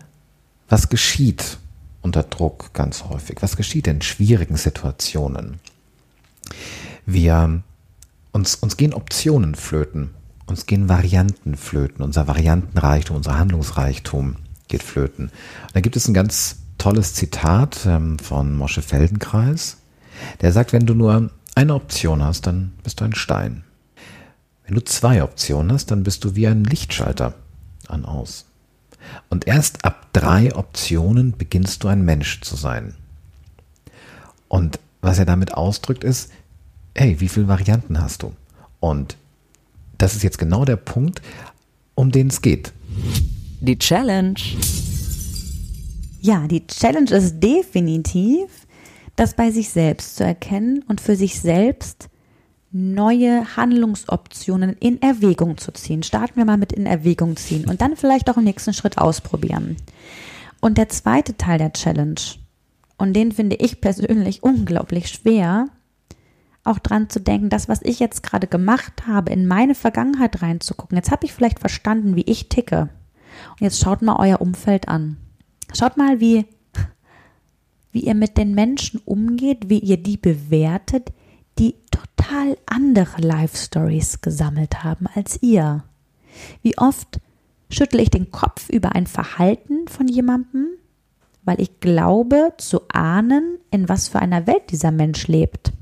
[0.68, 1.58] was geschieht
[2.02, 3.38] unter Druck ganz häufig?
[3.40, 5.60] Was geschieht in schwierigen Situationen?
[7.06, 7.62] Wir,
[8.32, 10.10] uns, uns gehen Optionen flöten,
[10.46, 14.36] uns gehen Varianten flöten, unser Variantenreichtum, unser Handlungsreichtum
[14.68, 15.26] geht flöten.
[15.26, 19.78] Und da gibt es ein ganz tolles Zitat ähm, von Mosche Feldenkreis,
[20.40, 23.64] der sagt, wenn du nur eine Option hast, dann bist du ein Stein.
[24.64, 27.34] Wenn du zwei Optionen hast, dann bist du wie ein Lichtschalter
[27.88, 28.44] an aus.
[29.28, 32.94] Und erst ab drei Optionen beginnst du ein Mensch zu sein.
[34.46, 36.30] Und was er damit ausdrückt ist,
[36.94, 38.32] hey, wie viele Varianten hast du?
[38.78, 39.16] Und
[39.96, 41.22] das ist jetzt genau der Punkt,
[41.96, 42.72] um den es geht.
[43.60, 44.38] Die Challenge.
[46.20, 48.67] Ja, die Challenge ist definitiv,
[49.18, 52.08] das bei sich selbst zu erkennen und für sich selbst
[52.70, 56.04] neue Handlungsoptionen in Erwägung zu ziehen.
[56.04, 59.76] Starten wir mal mit in Erwägung ziehen und dann vielleicht auch im nächsten Schritt ausprobieren.
[60.60, 62.20] Und der zweite Teil der Challenge,
[62.96, 65.66] und den finde ich persönlich unglaublich schwer,
[66.62, 70.96] auch dran zu denken, das, was ich jetzt gerade gemacht habe, in meine Vergangenheit reinzugucken.
[70.96, 72.90] Jetzt habe ich vielleicht verstanden, wie ich ticke.
[73.50, 75.16] Und jetzt schaut mal euer Umfeld an.
[75.74, 76.44] Schaut mal, wie,
[77.92, 81.12] wie ihr mit den Menschen umgeht, wie ihr die bewertet,
[81.58, 85.84] die total andere Life Stories gesammelt haben als ihr.
[86.62, 87.20] Wie oft
[87.70, 90.68] schüttle ich den Kopf über ein Verhalten von jemandem,
[91.44, 95.72] weil ich glaube zu ahnen, in was für einer Welt dieser Mensch lebt.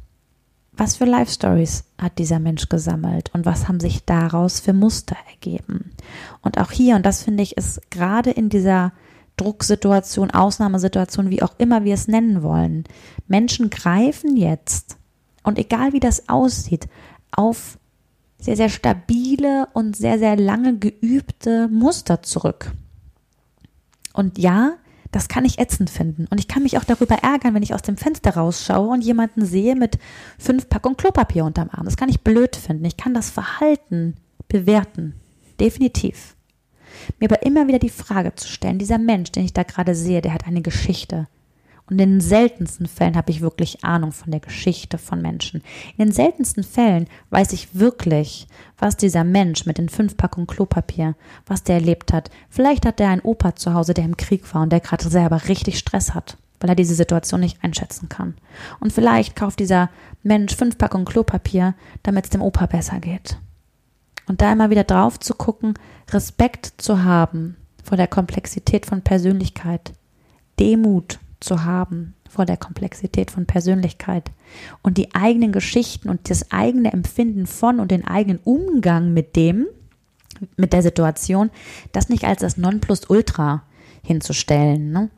[0.72, 5.16] Was für Life Stories hat dieser Mensch gesammelt und was haben sich daraus für Muster
[5.30, 5.92] ergeben?
[6.42, 8.92] Und auch hier, und das finde ich, ist gerade in dieser
[9.36, 12.84] Drucksituation, Ausnahmesituation, wie auch immer wir es nennen wollen,
[13.28, 14.96] Menschen greifen jetzt
[15.42, 16.88] und egal wie das aussieht,
[17.30, 17.78] auf
[18.38, 22.72] sehr, sehr stabile und sehr, sehr lange geübte Muster zurück.
[24.12, 24.74] Und ja,
[25.12, 26.26] das kann ich ätzend finden.
[26.30, 29.44] Und ich kann mich auch darüber ärgern, wenn ich aus dem Fenster rausschaue und jemanden
[29.44, 29.98] sehe mit
[30.38, 31.84] fünf Packungen Klopapier unterm Arm.
[31.84, 32.84] Das kann ich blöd finden.
[32.84, 34.14] Ich kann das Verhalten
[34.48, 35.14] bewerten.
[35.58, 36.35] Definitiv.
[37.18, 40.22] Mir aber immer wieder die Frage zu stellen, dieser Mensch, den ich da gerade sehe,
[40.22, 41.26] der hat eine Geschichte.
[41.88, 45.62] Und in den seltensten Fällen habe ich wirklich Ahnung von der Geschichte von Menschen.
[45.96, 51.14] In den seltensten Fällen weiß ich wirklich, was dieser Mensch mit den fünf Packungen Klopapier,
[51.46, 52.30] was der erlebt hat.
[52.50, 55.48] Vielleicht hat der einen Opa zu Hause, der im Krieg war und der gerade selber
[55.48, 58.34] richtig Stress hat, weil er diese Situation nicht einschätzen kann.
[58.80, 59.90] Und vielleicht kauft dieser
[60.24, 63.38] Mensch fünf Packungen Klopapier, damit es dem Opa besser geht.
[64.28, 65.74] Und da immer wieder drauf zu gucken,
[66.10, 69.92] Respekt zu haben vor der Komplexität von Persönlichkeit,
[70.58, 74.30] Demut zu haben vor der Komplexität von Persönlichkeit
[74.82, 79.66] und die eigenen Geschichten und das eigene Empfinden von und den eigenen Umgang mit dem,
[80.56, 81.50] mit der Situation,
[81.92, 83.62] das nicht als das Nonplusultra
[84.02, 84.90] hinzustellen.
[84.90, 85.10] Ne?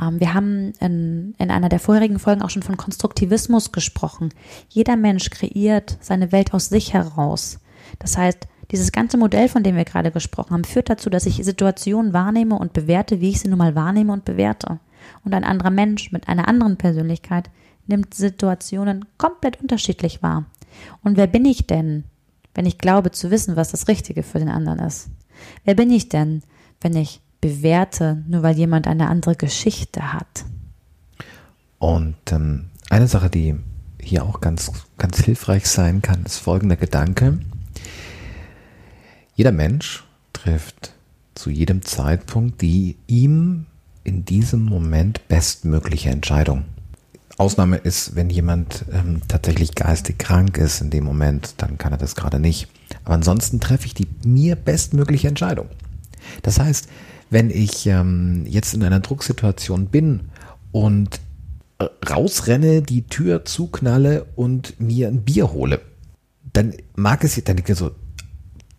[0.00, 4.30] Ähm, wir haben in, in einer der vorherigen Folgen auch schon von Konstruktivismus gesprochen.
[4.68, 7.58] Jeder Mensch kreiert seine Welt aus sich heraus.
[7.98, 11.44] Das heißt, dieses ganze Modell, von dem wir gerade gesprochen haben, führt dazu, dass ich
[11.44, 14.80] Situationen wahrnehme und bewerte, wie ich sie nun mal wahrnehme und bewerte.
[15.24, 17.50] Und ein anderer Mensch mit einer anderen Persönlichkeit
[17.86, 20.46] nimmt Situationen komplett unterschiedlich wahr.
[21.02, 22.04] Und wer bin ich denn,
[22.54, 25.10] wenn ich glaube zu wissen, was das Richtige für den anderen ist?
[25.64, 26.42] Wer bin ich denn,
[26.80, 30.44] wenn ich bewerte, nur weil jemand eine andere Geschichte hat?
[31.78, 33.56] Und ähm, eine Sache, die
[34.00, 37.38] hier auch ganz, ganz hilfreich sein kann, ist folgender Gedanke.
[39.42, 40.92] Jeder Mensch trifft
[41.34, 43.66] zu jedem Zeitpunkt die ihm
[44.04, 46.64] in diesem Moment bestmögliche Entscheidung.
[47.38, 51.98] Ausnahme ist, wenn jemand ähm, tatsächlich geistig krank ist in dem Moment, dann kann er
[51.98, 52.68] das gerade nicht.
[53.02, 55.66] Aber ansonsten treffe ich die mir bestmögliche Entscheidung.
[56.42, 56.86] Das heißt,
[57.30, 60.30] wenn ich ähm, jetzt in einer Drucksituation bin
[60.70, 61.18] und
[61.80, 65.80] äh, rausrenne, die Tür zuknalle und mir ein Bier hole,
[66.52, 67.90] dann mag es, dann denke ich so,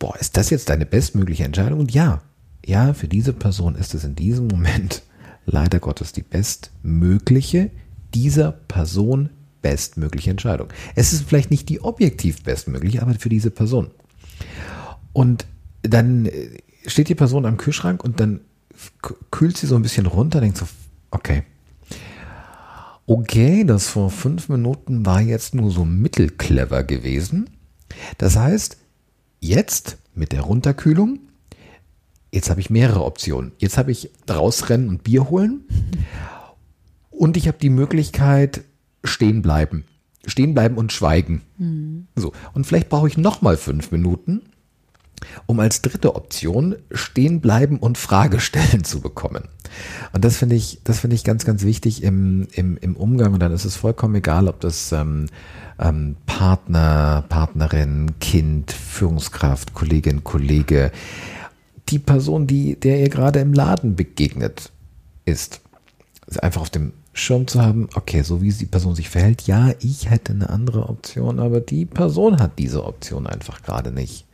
[0.03, 1.79] boah, ist das jetzt deine bestmögliche Entscheidung?
[1.79, 2.21] Und ja,
[2.65, 5.01] ja, für diese Person ist es in diesem Moment
[5.45, 7.71] leider Gottes die bestmögliche,
[8.13, 9.29] dieser Person
[9.61, 10.67] bestmögliche Entscheidung.
[10.95, 13.91] Es ist vielleicht nicht die objektiv bestmögliche, aber für diese Person.
[15.13, 15.45] Und
[15.83, 16.49] dann äh,
[16.85, 18.41] steht die Person am Kühlschrank und dann
[19.31, 20.67] kühlt sie so ein bisschen runter, denkt so,
[21.11, 21.43] okay.
[23.05, 27.49] Okay, das vor fünf Minuten war jetzt nur so mittelclever gewesen.
[28.17, 28.82] Das heißt,
[29.43, 31.19] jetzt mit der Runterkühlung,
[32.31, 33.51] jetzt habe ich mehrere Optionen.
[33.57, 35.65] Jetzt habe ich rausrennen und Bier holen
[37.09, 38.63] und ich habe die Möglichkeit
[39.03, 39.85] stehen bleiben.
[40.25, 41.41] Stehen bleiben und schweigen.
[41.57, 42.07] Mhm.
[42.15, 42.31] So.
[42.53, 44.41] Und vielleicht brauche ich nochmal fünf Minuten,
[45.45, 49.43] um als dritte Option stehen bleiben und Frage stellen zu bekommen.
[50.11, 53.33] Und das finde ich, das finde ich ganz, ganz wichtig im, im, im Umgang.
[53.33, 55.27] Und dann ist es vollkommen egal, ob das ähm,
[55.79, 60.91] ähm, Partner, Partnerin, Kind, Führungskraft, Kollegin, Kollege,
[61.89, 64.71] die Person, die, der ihr gerade im Laden begegnet
[65.25, 65.61] ist.
[66.27, 69.71] Also einfach auf dem Schirm zu haben, okay, so wie die Person sich verhält, ja,
[69.79, 74.25] ich hätte eine andere Option, aber die Person hat diese Option einfach gerade nicht.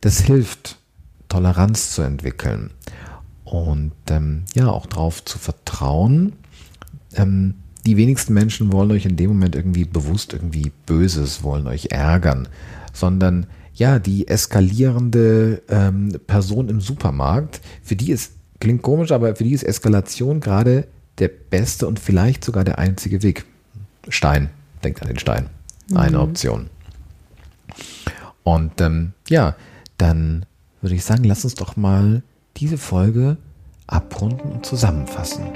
[0.00, 0.78] Das hilft,
[1.28, 2.70] Toleranz zu entwickeln
[3.44, 6.34] und ähm, ja, auch darauf zu vertrauen.
[7.14, 7.54] Ähm,
[7.86, 12.48] die wenigsten Menschen wollen euch in dem Moment irgendwie bewusst irgendwie Böses, wollen euch ärgern,
[12.92, 19.44] sondern ja, die eskalierende ähm, Person im Supermarkt, für die ist, klingt komisch, aber für
[19.44, 20.88] die ist Eskalation gerade
[21.18, 23.44] der beste und vielleicht sogar der einzige Weg.
[24.08, 24.50] Stein,
[24.82, 25.50] denkt an den Stein.
[25.94, 26.22] Eine mhm.
[26.22, 26.70] Option.
[28.42, 29.56] Und ähm, ja,
[29.98, 30.46] dann
[30.80, 32.22] würde ich sagen, lass uns doch mal
[32.56, 33.36] diese Folge
[33.86, 35.46] abrunden und zusammenfassen.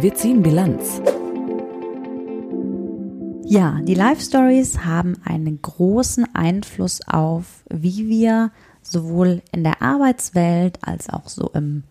[0.00, 1.00] Wir ziehen Bilanz.
[3.44, 10.78] Ja, die Life Stories haben einen großen Einfluss auf, wie wir sowohl in der Arbeitswelt
[10.82, 11.82] als auch so im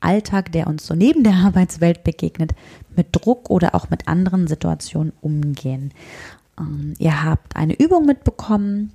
[0.00, 2.52] Alltag, der uns so neben der Arbeitswelt begegnet,
[2.96, 5.92] mit Druck oder auch mit anderen Situationen umgehen.
[6.58, 8.92] Ähm, ihr habt eine Übung mitbekommen,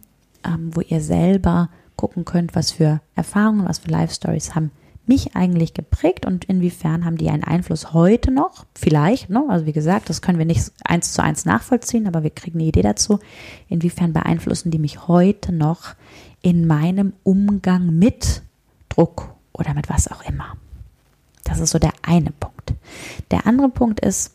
[0.47, 4.71] ähm, wo ihr selber gucken könnt, was für Erfahrungen, was für Life Stories haben
[5.07, 8.65] mich eigentlich geprägt und inwiefern haben die einen Einfluss heute noch?
[8.75, 9.43] Vielleicht, ne?
[9.47, 12.67] also wie gesagt, das können wir nicht eins zu eins nachvollziehen, aber wir kriegen eine
[12.67, 13.19] Idee dazu.
[13.69, 15.95] Inwiefern beeinflussen die mich heute noch
[16.41, 18.43] in meinem Umgang mit
[18.89, 20.57] Druck oder mit was auch immer?
[21.43, 22.73] Das ist so der eine Punkt.
[23.31, 24.33] Der andere Punkt ist,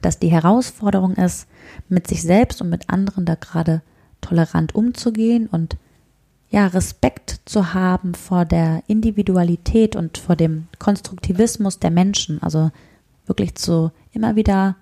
[0.00, 1.48] dass die Herausforderung ist,
[1.88, 3.82] mit sich selbst und mit anderen da gerade
[4.22, 5.76] tolerant umzugehen und
[6.48, 12.42] ja, Respekt zu haben vor der Individualität und vor dem Konstruktivismus der Menschen.
[12.42, 12.70] Also
[13.26, 14.76] wirklich zu immer wieder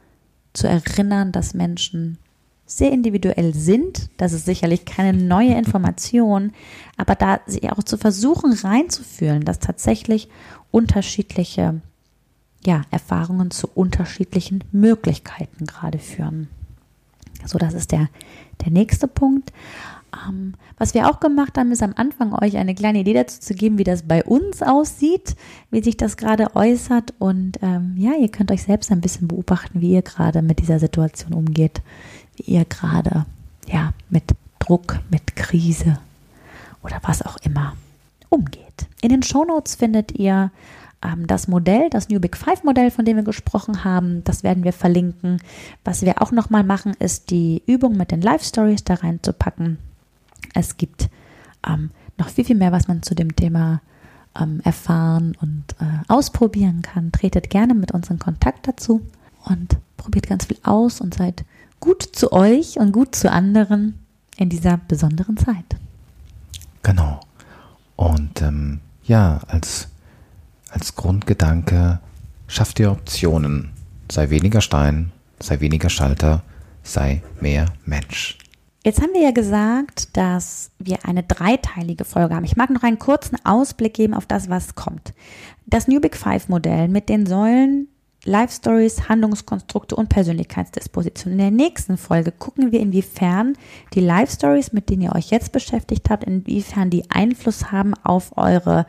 [0.53, 2.19] zu erinnern, dass Menschen
[2.67, 4.11] sehr individuell sind.
[4.17, 6.53] Das ist sicherlich keine neue Information,
[6.97, 10.29] aber da sich auch zu versuchen reinzufühlen, dass tatsächlich
[10.71, 11.81] unterschiedliche
[12.65, 16.49] ja, Erfahrungen zu unterschiedlichen Möglichkeiten gerade führen.
[17.47, 18.09] So, das ist der,
[18.65, 19.53] der nächste Punkt.
[20.29, 23.55] Ähm, was wir auch gemacht haben, ist am Anfang euch eine kleine Idee dazu zu
[23.55, 25.37] geben, wie das bei uns aussieht,
[25.71, 27.15] wie sich das gerade äußert.
[27.19, 30.79] Und ähm, ja, ihr könnt euch selbst ein bisschen beobachten, wie ihr gerade mit dieser
[30.79, 31.83] Situation umgeht,
[32.37, 33.27] wie ihr gerade
[33.69, 34.25] ja mit
[34.59, 35.99] Druck, mit Krise
[36.83, 37.77] oder was auch immer
[38.29, 38.87] umgeht.
[39.03, 40.51] In den Shownotes findet ihr
[41.27, 44.73] das Modell, das New Big Five Modell, von dem wir gesprochen haben, das werden wir
[44.73, 45.41] verlinken.
[45.83, 49.79] Was wir auch nochmal machen, ist die Übung mit den Live Stories da reinzupacken.
[50.55, 51.09] Es gibt
[51.67, 53.81] ähm, noch viel, viel mehr, was man zu dem Thema
[54.39, 57.13] ähm, erfahren und äh, ausprobieren kann.
[57.13, 59.01] Tretet gerne mit uns in Kontakt dazu
[59.45, 61.45] und probiert ganz viel aus und seid
[61.81, 63.99] gut zu euch und gut zu anderen
[64.37, 65.77] in dieser besonderen Zeit.
[66.83, 67.21] Genau.
[67.97, 69.89] Und ähm, ja, als,
[70.71, 72.01] als Grundgedanke,
[72.47, 73.73] schaff dir Optionen.
[74.11, 76.43] Sei weniger Stein, sei weniger Schalter,
[76.83, 78.39] sei mehr Mensch.
[78.85, 82.45] Jetzt haben wir ja gesagt, dass wir eine dreiteilige Folge haben.
[82.45, 85.13] Ich mag noch einen kurzen Ausblick geben auf das, was kommt.
[85.67, 87.89] Das New Big Five Modell mit den Säulen
[88.25, 91.33] Life Stories, Handlungskonstrukte und Persönlichkeitsdisposition.
[91.33, 93.55] In der nächsten Folge gucken wir, inwiefern
[93.95, 98.37] die Life Stories, mit denen ihr euch jetzt beschäftigt habt, inwiefern die Einfluss haben auf
[98.37, 98.87] eure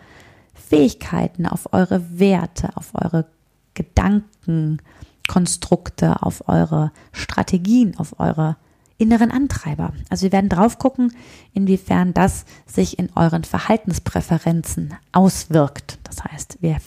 [0.70, 3.26] Fähigkeiten, auf eure Werte, auf eure
[3.74, 8.56] Gedankenkonstrukte, auf eure Strategien, auf eure
[8.98, 9.94] inneren Antreiber.
[10.10, 11.14] Also wir werden drauf gucken,
[11.54, 15.98] inwiefern das sich in euren Verhaltenspräferenzen auswirkt.
[16.04, 16.78] Das heißt, wir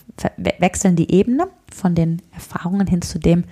[0.59, 3.45] wechseln die Ebene von den Erfahrungen hin zu dem,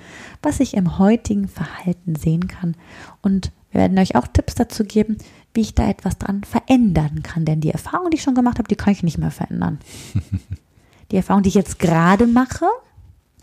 [0.43, 2.77] was ich im heutigen Verhalten sehen kann.
[3.21, 5.19] Und wir werden euch auch Tipps dazu geben,
[5.55, 7.45] wie ich da etwas dran verändern kann.
[7.45, 9.81] Denn die Erfahrung, die ich schon gemacht habe, die kann ich nicht mehr verändern.
[11.11, 12.67] die Erfahrung, die ich jetzt gerade mache,